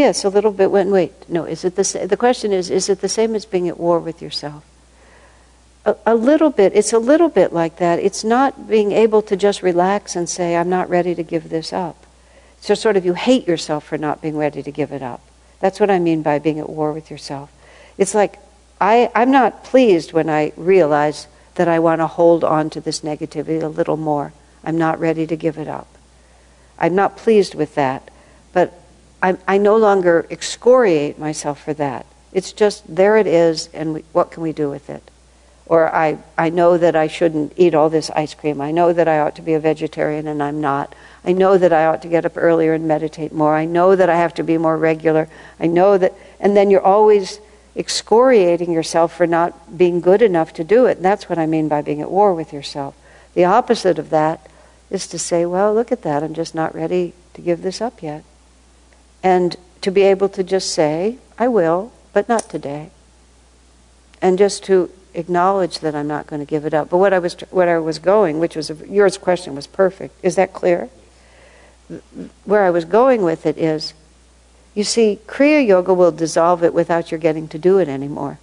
[0.00, 0.70] Yes, a little bit.
[0.70, 1.44] When wait, no.
[1.44, 2.06] Is it the?
[2.06, 4.64] The question is: Is it the same as being at war with yourself?
[5.84, 7.98] a, a little bit, it's a little bit like that.
[7.98, 11.72] It's not being able to just relax and say, I'm not ready to give this
[11.72, 12.06] up.
[12.60, 15.20] So, sort of, you hate yourself for not being ready to give it up.
[15.60, 17.50] That's what I mean by being at war with yourself.
[17.96, 18.38] It's like,
[18.80, 23.00] I, I'm not pleased when I realize that I want to hold on to this
[23.00, 24.32] negativity a little more.
[24.62, 25.88] I'm not ready to give it up.
[26.78, 28.09] I'm not pleased with that.
[29.22, 32.06] I, I no longer excoriate myself for that.
[32.32, 35.02] It's just, there it is, and we, what can we do with it?
[35.66, 38.60] Or I, I know that I shouldn't eat all this ice cream.
[38.60, 40.94] I know that I ought to be a vegetarian and I'm not.
[41.24, 43.54] I know that I ought to get up earlier and meditate more.
[43.54, 45.28] I know that I have to be more regular.
[45.60, 47.40] I know that, and then you're always
[47.76, 50.96] excoriating yourself for not being good enough to do it.
[50.96, 52.96] And that's what I mean by being at war with yourself.
[53.34, 54.50] The opposite of that
[54.90, 56.24] is to say, well, look at that.
[56.24, 58.24] I'm just not ready to give this up yet.
[59.22, 62.90] And to be able to just say, I will, but not today.
[64.22, 66.90] And just to acknowledge that I'm not going to give it up.
[66.90, 70.14] But what I was what I was going, which was yours question was perfect.
[70.22, 70.88] Is that clear?
[72.44, 73.94] Where I was going with it is,
[74.74, 78.38] you see, Kriya Yoga will dissolve it without your getting to do it anymore.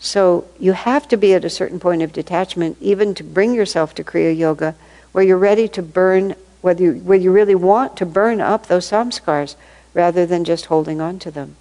[0.00, 3.94] So you have to be at a certain point of detachment, even to bring yourself
[3.96, 4.74] to Kriya Yoga,
[5.12, 9.56] where you're ready to burn, whether you, you really want to burn up those samskars,
[9.94, 11.56] rather than just holding on to them.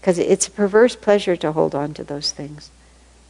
[0.00, 2.70] Because it's a perverse pleasure to hold on to those things.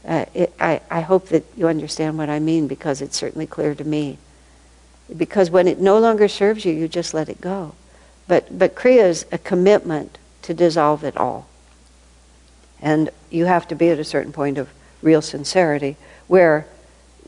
[0.06, 3.74] Uh, it, I, I hope that you understand what I mean because it's certainly clear
[3.74, 4.18] to me.
[5.14, 7.74] Because when it no longer serves you, you just let it go.
[8.26, 11.46] But, but Kriya is a commitment to dissolve it all.
[12.80, 14.70] And you have to be at a certain point of
[15.02, 16.66] real sincerity where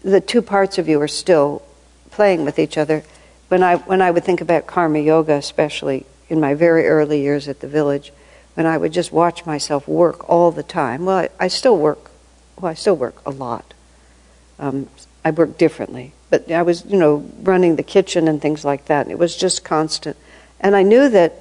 [0.02, 1.62] the two parts of you are still
[2.10, 3.02] playing with each other.
[3.49, 7.49] When I, when I would think about karma yoga, especially in my very early years
[7.49, 8.12] at the village,
[8.55, 12.11] when I would just watch myself work all the time, well, I, I still work,
[12.59, 13.74] well, I still work a lot.
[14.59, 14.88] Um,
[15.24, 19.11] I work differently, but I was, you know, running the kitchen and things like that.
[19.11, 20.16] It was just constant.
[20.61, 21.40] And I knew that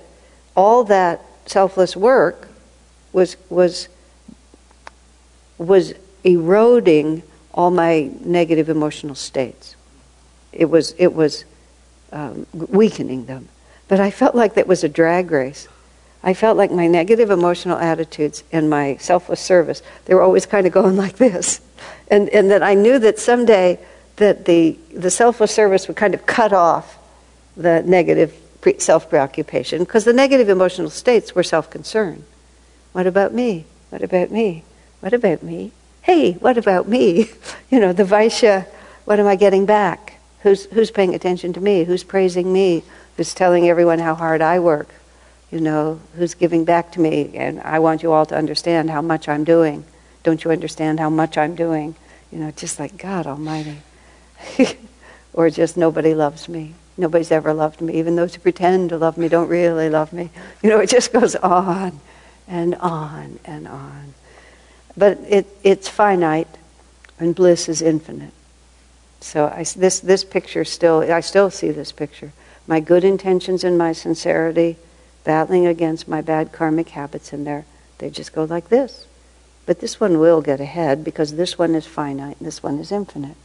[0.55, 2.47] all that selfless work
[3.11, 3.87] was, was,
[5.57, 5.93] was
[6.23, 7.23] eroding
[7.53, 9.75] all my negative emotional states.
[10.51, 11.45] It was, it was
[12.13, 13.49] um, weakening them.
[13.87, 15.67] But I felt like that was a drag race.
[16.23, 20.65] I felt like my negative emotional attitudes and my selfless service, they were always kind
[20.65, 21.59] of going like this.
[22.07, 23.79] And, and that I knew that someday
[24.17, 26.97] that the, the selfless service would kind of cut off
[27.57, 28.33] the negative
[28.77, 32.23] self preoccupation because the negative emotional states were self concern.
[32.93, 33.65] What about me?
[33.89, 34.63] What about me?
[35.01, 35.71] What about me?
[36.01, 37.29] Hey, what about me?
[37.69, 38.67] You know, the Vaishya,
[39.05, 40.19] what am I getting back?
[40.43, 41.85] Who's, who's paying attention to me?
[41.85, 42.83] Who's praising me?
[43.15, 44.89] Who's telling everyone how hard I work?
[45.51, 47.31] You know, who's giving back to me?
[47.35, 49.85] And I want you all to understand how much I'm doing.
[50.23, 51.95] Don't you understand how much I'm doing?
[52.29, 53.77] You know, just like God Almighty.
[55.33, 56.73] or just nobody loves me.
[56.97, 57.93] Nobody's ever loved me.
[57.93, 60.29] Even those who pretend to love me don't really love me.
[60.61, 61.99] You know, it just goes on
[62.47, 64.13] and on and on.
[64.95, 66.47] But it, it's finite,
[67.19, 68.33] and bliss is infinite.
[69.23, 72.33] So I, this, this picture still, I still see this picture.
[72.67, 74.75] My good intentions and my sincerity
[75.23, 77.65] battling against my bad karmic habits in there.
[77.99, 79.07] They just go like this.
[79.65, 82.91] But this one will get ahead because this one is finite and this one is
[82.91, 83.37] infinite.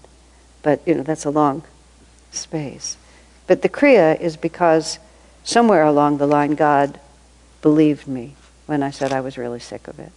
[0.63, 1.63] But, you know, that's a long
[2.33, 2.97] space.
[3.47, 4.99] But the Kriya is because
[5.45, 6.99] somewhere along the line God
[7.63, 8.35] believed me
[8.67, 10.11] when I said I was really sick of it.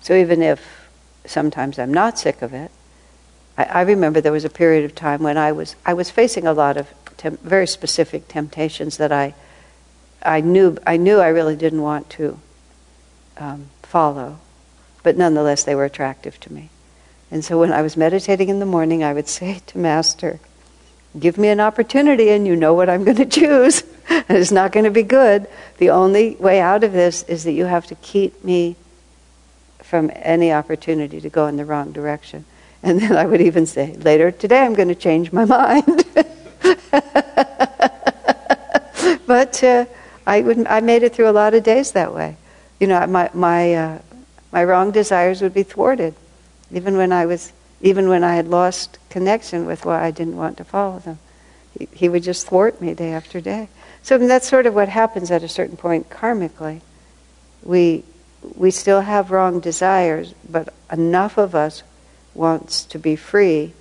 [0.00, 0.88] So even if
[1.26, 2.70] sometimes I'm not sick of it,
[3.60, 6.46] I, I remember there was a period of time when I was I was facing
[6.46, 9.34] a lot of temp- very specific temptations that I
[10.22, 12.38] I knew I knew I really didn't want to
[13.36, 14.38] um, follow,
[15.02, 16.70] but nonetheless they were attractive to me.
[17.30, 20.40] And so when I was meditating in the morning, I would say to Master,
[21.18, 23.82] Give me an opportunity, and you know what I'm going to choose.
[24.08, 25.48] it's not going to be good.
[25.78, 28.76] The only way out of this is that you have to keep me
[29.82, 32.44] from any opportunity to go in the wrong direction.
[32.82, 36.04] And then I would even say, Later today, I'm going to change my mind.
[39.26, 39.84] but uh,
[40.26, 42.36] I, would, I made it through a lot of days that way.
[42.78, 43.98] You know, my, my, uh,
[44.50, 46.14] my wrong desires would be thwarted
[46.72, 50.56] even when I was, even when I had lost connection with why I didn't want
[50.58, 51.18] to follow them.
[51.78, 53.68] He, he would just thwart me day after day.
[54.02, 56.80] So I mean, that's sort of what happens at a certain point karmically.
[57.62, 58.04] We,
[58.56, 61.82] we still have wrong desires, but enough of us
[62.40, 63.74] wants to be free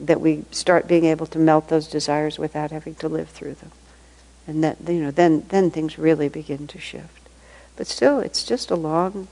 [0.00, 3.70] that we start being able to melt those desires without having to live through them.
[4.48, 7.28] And that, you know, then, then things really begin to shift.
[7.76, 9.28] But still, it's just a long,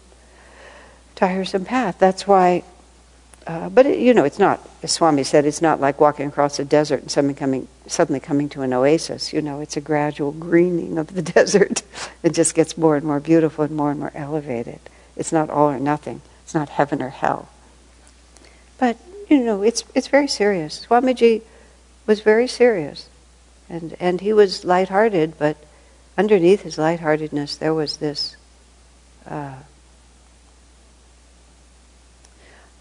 [1.16, 1.98] tiresome path.
[1.98, 2.62] That's why,
[3.48, 6.60] uh, but it, you know, it's not, as Swami said, it's not like walking across
[6.60, 9.32] a desert and suddenly coming, suddenly coming to an oasis.
[9.32, 11.82] You know, it's a gradual greening of the desert.
[12.22, 14.78] it just gets more and more beautiful and more and more elevated.
[15.16, 16.22] It's not all or nothing.
[16.44, 17.48] It's not heaven or hell.
[18.78, 18.96] But,
[19.28, 20.86] you know, it's, it's very serious.
[20.86, 21.42] Swamiji
[22.06, 23.08] was very serious.
[23.68, 25.56] And, and he was lighthearted, but
[26.16, 28.36] underneath his lightheartedness, there was this
[29.28, 29.56] uh,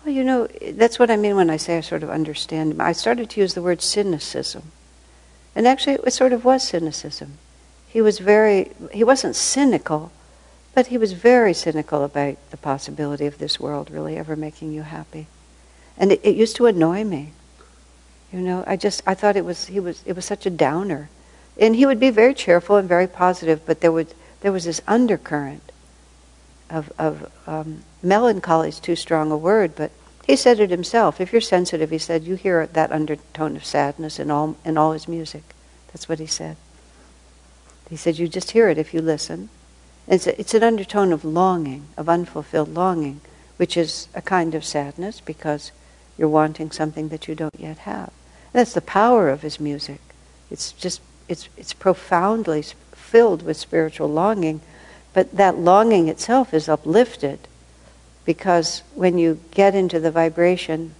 [0.05, 2.79] Well, you know, that's what I mean when I say I sort of understand.
[2.79, 4.71] I started to use the word cynicism.
[5.55, 7.39] And actually, it sort of was cynicism.
[7.87, 10.11] He was very, he wasn't cynical,
[10.75, 14.83] but he was very cynical about the possibility of this world really ever making you
[14.83, 15.25] happy.
[15.97, 17.31] And it, it used to annoy me.
[18.31, 21.09] You know, I just, I thought it was, he was, it was such a downer.
[21.57, 24.81] And he would be very cheerful and very positive, but there, would, there was this
[24.87, 25.71] undercurrent
[26.69, 29.91] of, of um, melancholy is too strong a word, but
[30.25, 31.21] he said it himself.
[31.21, 34.91] If you're sensitive, he said, you hear that undertone of sadness in all, in all
[34.91, 35.43] his music.
[35.87, 36.57] That's what he said.
[37.89, 39.49] He said, you just hear it if you listen.
[40.07, 43.21] It's, a, it's an undertone of longing, of unfulfilled longing,
[43.57, 45.71] which is a kind of sadness because
[46.17, 48.11] you're wanting something that you don't yet have.
[48.53, 49.99] And that's the power of his music.
[50.49, 52.63] It's just, it's, it's profoundly
[52.93, 54.61] filled with spiritual longing
[55.15, 57.39] but that longing itself is uplifted
[58.25, 60.93] because when you get into the vibration,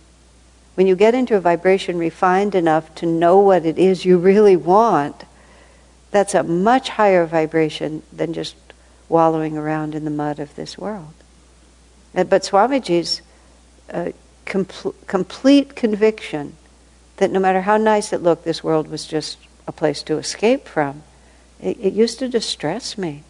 [0.76, 4.56] when you get into a vibration refined enough to know what it is you really
[4.56, 5.26] want,
[6.12, 8.56] that's a much higher vibration than just
[9.10, 11.14] wallowing around in the mud of this world.
[12.14, 13.22] But Swamiji's
[13.92, 14.14] uh,
[14.46, 16.56] complete conviction
[17.18, 20.68] that no matter how nice it looked, this world was just a place to escape
[20.68, 21.04] from.
[21.62, 23.24] It, it used to distress me,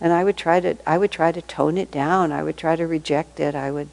[0.00, 2.32] and I would try to I would try to tone it down.
[2.32, 3.54] I would try to reject it.
[3.54, 3.88] I would,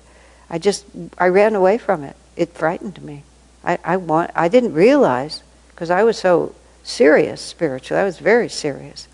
[0.50, 0.86] I just
[1.18, 2.16] I ran away from it.
[2.36, 3.24] It frightened me.
[3.64, 8.02] I, I want I didn't realize because I was so serious spiritually.
[8.02, 9.08] I was very serious,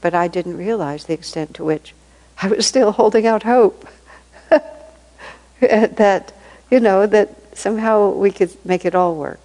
[0.00, 1.94] but I didn't realize the extent to which
[2.42, 3.86] I was still holding out hope
[5.60, 6.32] that
[6.70, 9.40] you know that somehow we could make it all work.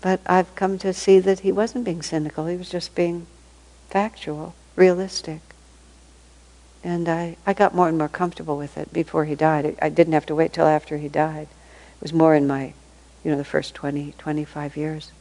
[0.00, 3.26] But I've come to see that he wasn't being cynical, he was just being
[3.88, 5.40] factual, realistic.
[6.82, 9.76] And I, I got more and more comfortable with it before he died.
[9.82, 11.48] I didn't have to wait till after he died.
[11.96, 12.72] It was more in my,
[13.22, 15.12] you know, the first 20, 25 years.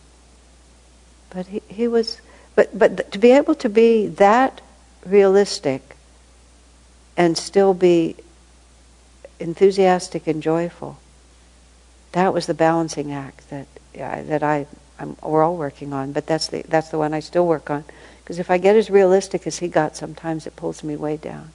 [1.29, 2.21] But he, he was,
[2.55, 4.61] but, but to be able to be that
[5.05, 5.97] realistic
[7.17, 8.15] and still be
[9.39, 10.99] enthusiastic and joyful,
[12.11, 14.67] that was the balancing act that yeah, that I
[14.99, 16.11] I'm, we're all working on.
[16.11, 17.85] But that's the that's the one I still work on
[18.29, 21.51] because if I get as realistic as he got, sometimes it pulls me way down.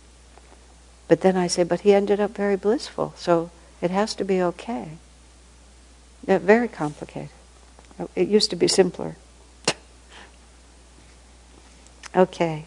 [1.07, 3.51] But then I say, but he ended up very blissful, so
[3.81, 4.99] it has to be okay.
[6.27, 7.31] Yeah, very complicated.
[8.17, 9.17] It used to be simpler.
[12.17, 12.65] okay,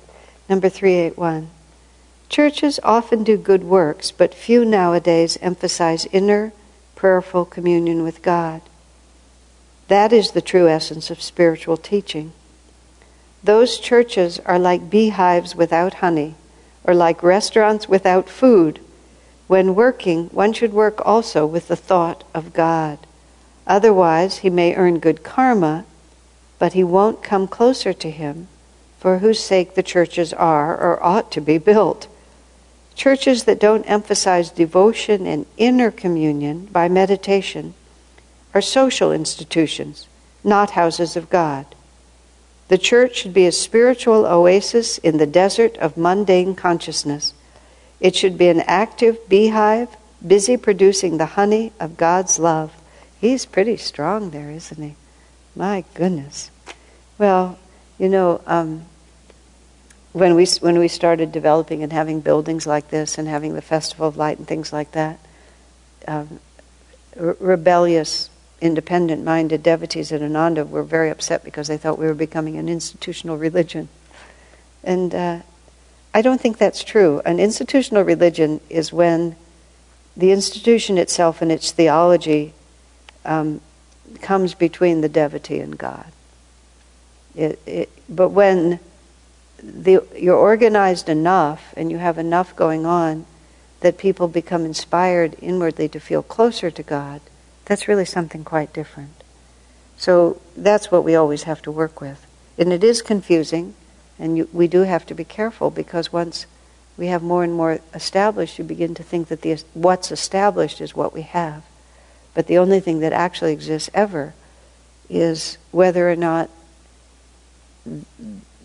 [0.47, 1.49] number 381.
[2.29, 6.51] Churches often do good works, but few nowadays emphasize inner,
[6.95, 8.61] prayerful communion with God.
[9.87, 12.33] That is the true essence of spiritual teaching.
[13.43, 16.35] Those churches are like beehives without honey,
[16.83, 18.79] or like restaurants without food.
[19.47, 22.99] When working, one should work also with the thought of God.
[23.65, 25.85] Otherwise, he may earn good karma,
[26.59, 28.49] but he won't come closer to him,
[28.99, 32.07] for whose sake the churches are or ought to be built.
[32.97, 37.75] Churches that don't emphasize devotion and inner communion by meditation
[38.55, 40.07] are social institutions,
[40.43, 41.67] not houses of God.
[42.69, 47.35] The church should be a spiritual oasis in the desert of mundane consciousness.
[47.99, 49.95] It should be an active beehive,
[50.25, 52.73] busy producing the honey of God's love.
[53.21, 54.95] He's pretty strong there, isn't he?
[55.55, 56.49] My goodness.
[57.19, 57.59] Well,
[57.99, 58.85] you know, um,
[60.13, 64.07] when we when we started developing and having buildings like this and having the festival
[64.07, 65.19] of light and things like that,
[66.07, 66.39] um,
[67.15, 68.29] rebellious,
[68.61, 73.37] independent-minded devotees at Ananda were very upset because they thought we were becoming an institutional
[73.37, 73.89] religion,
[74.83, 75.39] and uh,
[76.13, 77.21] I don't think that's true.
[77.25, 79.35] An institutional religion is when
[80.15, 82.53] the institution itself and its theology
[83.23, 83.61] um,
[84.21, 86.11] comes between the devotee and God.
[87.35, 88.79] It, it, but when
[89.61, 93.25] the, you're organized enough and you have enough going on
[93.81, 97.21] that people become inspired inwardly to feel closer to God,
[97.65, 99.23] that's really something quite different.
[99.97, 102.25] So that's what we always have to work with.
[102.57, 103.75] And it is confusing,
[104.17, 106.45] and you, we do have to be careful because once
[106.97, 110.95] we have more and more established, you begin to think that the, what's established is
[110.95, 111.63] what we have.
[112.33, 114.33] But the only thing that actually exists ever
[115.09, 116.49] is whether or not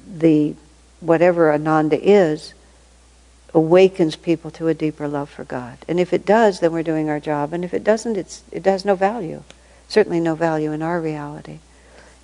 [0.07, 0.55] the
[1.03, 2.55] whatever Ananda is,
[3.55, 5.79] awakens people to a deeper love for God.
[5.87, 7.53] And if it does, then we're doing our job.
[7.53, 9.43] And if it doesn't, it's, it has no value.
[9.89, 11.59] Certainly no value in our reality.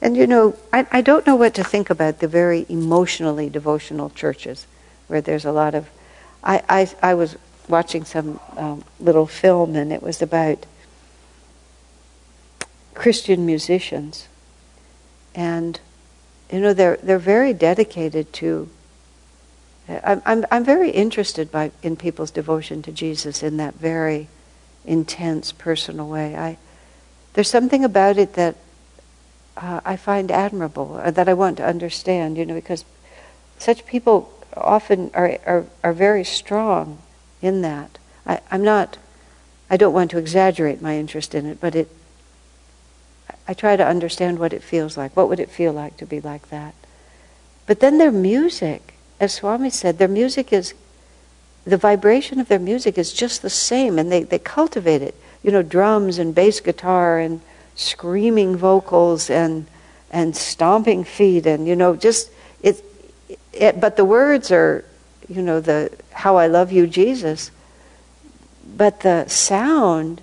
[0.00, 4.10] And you know, I, I don't know what to think about the very emotionally devotional
[4.10, 4.66] churches
[5.08, 5.88] where there's a lot of.
[6.42, 7.36] I, I, I was
[7.68, 10.64] watching some um, little film and it was about
[12.94, 14.28] Christian musicians.
[15.34, 15.80] And
[16.50, 18.68] you know, they're, they're very dedicated to.
[19.88, 24.28] I'm, I'm, I'm very interested by, in people's devotion to Jesus in that very
[24.84, 26.36] intense, personal way.
[26.36, 26.58] I,
[27.34, 28.56] there's something about it that
[29.56, 32.84] uh, I find admirable, uh, that I want to understand, you know, because
[33.58, 36.98] such people often are, are, are very strong
[37.42, 37.98] in that.
[38.26, 38.98] I, I'm not,
[39.70, 41.88] I don't want to exaggerate my interest in it, but it,
[43.48, 45.16] I try to understand what it feels like.
[45.16, 46.74] What would it feel like to be like that?
[47.66, 50.74] But then their music, as Swami said, their music is,
[51.64, 55.14] the vibration of their music is just the same, and they, they cultivate it.
[55.42, 57.40] You know, drums and bass guitar and
[57.74, 59.66] screaming vocals and
[60.10, 62.30] and stomping feet and you know just
[62.62, 62.82] it,
[63.52, 64.84] it but the words are
[65.28, 67.50] you know the how I love you Jesus
[68.76, 70.20] but the sound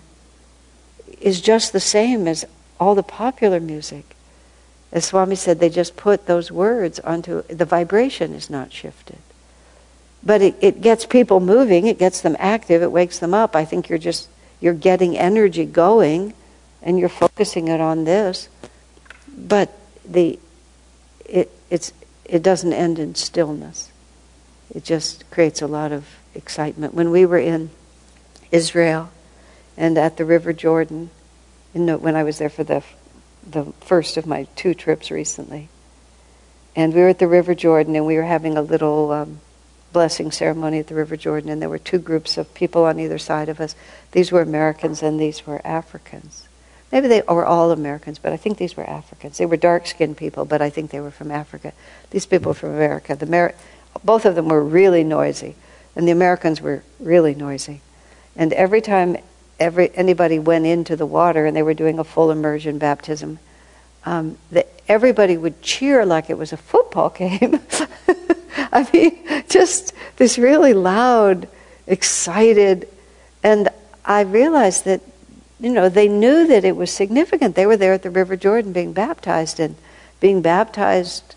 [1.22, 2.46] is just the same as
[2.80, 4.16] all the popular music.
[4.92, 9.18] As Swami said, they just put those words onto the vibration is not shifted.
[10.24, 13.56] But it, it gets people moving, it gets them active, it wakes them up.
[13.56, 14.30] I think you're just
[14.60, 16.34] you're getting energy going
[16.82, 18.50] and you're focusing it on this,
[19.38, 20.40] but the
[21.26, 21.92] it it's
[22.24, 23.92] it doesn't end in stillness.
[24.74, 26.94] It just creates a lot of excitement.
[26.94, 27.70] When we were in
[28.52, 29.12] Israel
[29.78, 31.12] and at the River Jordan,
[31.76, 32.84] the, when I was there for the
[33.48, 35.70] the first of my two trips recently,
[36.76, 39.40] and we were at the River Jordan and we were having a little um,
[39.94, 43.18] blessing ceremony at the River Jordan, and there were two groups of people on either
[43.18, 43.76] side of us.
[44.12, 46.48] These were Americans and these were Africans.
[46.92, 49.38] Maybe they were all Americans, but I think these were Africans.
[49.38, 51.74] They were dark skinned people, but I think they were from Africa.
[52.12, 53.16] These people were from America.
[53.16, 53.56] The Mer-
[54.04, 55.56] both of them were really noisy,
[55.96, 57.82] and the Americans were really noisy.
[58.36, 59.18] And every time
[59.60, 63.40] every, anybody went into the water and they were doing a full immersion baptism,
[64.06, 67.60] um, the, everybody would cheer like it was a football game.
[68.72, 71.48] I mean, just this really loud,
[71.88, 72.88] excited,
[73.44, 73.70] and
[74.04, 75.02] I realized that,
[75.60, 77.56] you know, they knew that it was significant.
[77.56, 79.76] They were there at the River Jordan being baptized, and
[80.20, 81.36] being baptized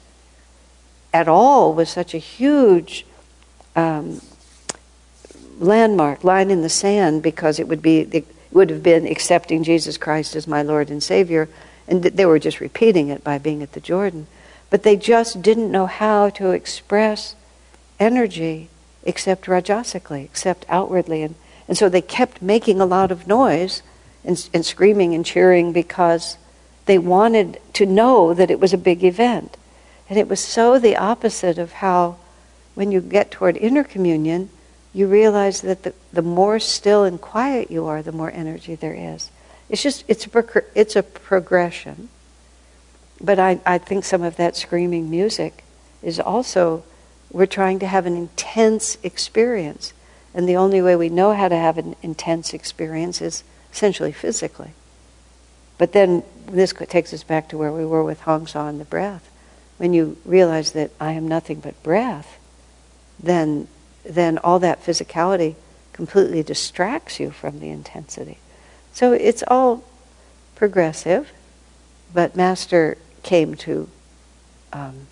[1.12, 3.06] at all was such a huge
[3.76, 4.20] um,
[5.58, 9.98] landmark, line in the sand, because it would be it would have been accepting Jesus
[9.98, 11.48] Christ as my Lord and Savior,
[11.86, 14.26] and they were just repeating it by being at the Jordan
[14.70, 17.34] but they just didn't know how to express
[17.98, 18.68] energy
[19.04, 21.22] except rajasically, except outwardly.
[21.22, 21.34] And,
[21.66, 23.82] and so they kept making a lot of noise
[24.24, 26.36] and, and screaming and cheering because
[26.86, 29.56] they wanted to know that it was a big event.
[30.08, 32.16] And it was so the opposite of how,
[32.74, 34.50] when you get toward inner communion,
[34.98, 38.94] you realize that the, the more still and quiet you are, the more energy there
[38.94, 39.30] is.
[39.68, 42.08] It's just, it's a, it's a progression.
[43.20, 45.62] But I, I think some of that screaming music
[46.02, 46.82] is also,
[47.30, 49.92] we're trying to have an intense experience.
[50.34, 54.72] And the only way we know how to have an intense experience is essentially physically.
[55.78, 58.84] But then this takes us back to where we were with Hong Sau and the
[58.84, 59.30] breath.
[59.76, 62.36] When you realize that I am nothing but breath,
[63.20, 63.68] then,
[64.08, 65.54] then all that physicality
[65.92, 68.38] completely distracts you from the intensity.
[68.92, 69.84] So it's all
[70.54, 71.30] progressive,
[72.12, 73.88] but Master came to
[74.72, 75.06] um,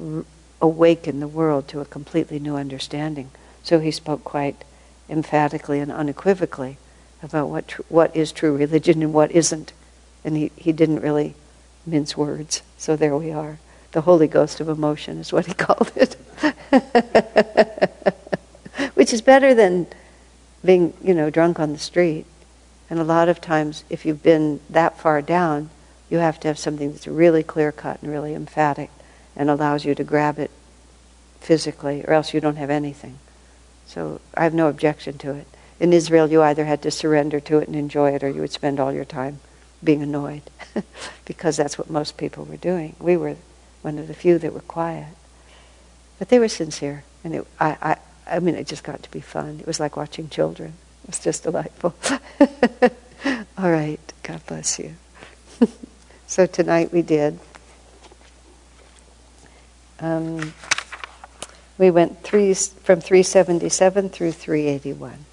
[0.00, 0.24] r-
[0.60, 3.30] awaken the world to a completely new understanding.
[3.62, 4.64] So he spoke quite
[5.08, 6.78] emphatically and unequivocally
[7.22, 9.72] about what tr- what is true religion and what isn't,
[10.24, 11.34] and he, he didn't really
[11.84, 12.62] mince words.
[12.78, 13.58] So there we are.
[13.92, 16.16] The Holy Ghost of emotion is what he called it,
[18.94, 19.86] which is better than
[20.64, 22.26] being you know drunk on the street.
[22.90, 25.70] And a lot of times, if you've been that far down,
[26.10, 28.90] you have to have something that's really clear cut and really emphatic
[29.34, 30.50] and allows you to grab it
[31.40, 33.18] physically, or else you don't have anything.
[33.86, 35.46] So I have no objection to it.
[35.80, 38.52] In Israel, you either had to surrender to it and enjoy it, or you would
[38.52, 39.40] spend all your time
[39.82, 40.42] being annoyed,
[41.24, 42.94] because that's what most people were doing.
[43.00, 43.36] We were
[43.82, 45.14] one of the few that were quiet,
[46.18, 47.76] but they were sincere, and it, I,
[48.26, 49.58] I, I mean, it just got to be fun.
[49.60, 50.72] It was like watching children.
[51.04, 51.94] It was just delightful.
[53.58, 54.94] all right, God bless you.
[56.32, 57.38] So tonight we did.
[60.00, 60.54] Um,
[61.76, 65.26] we went three, from 377 through 381.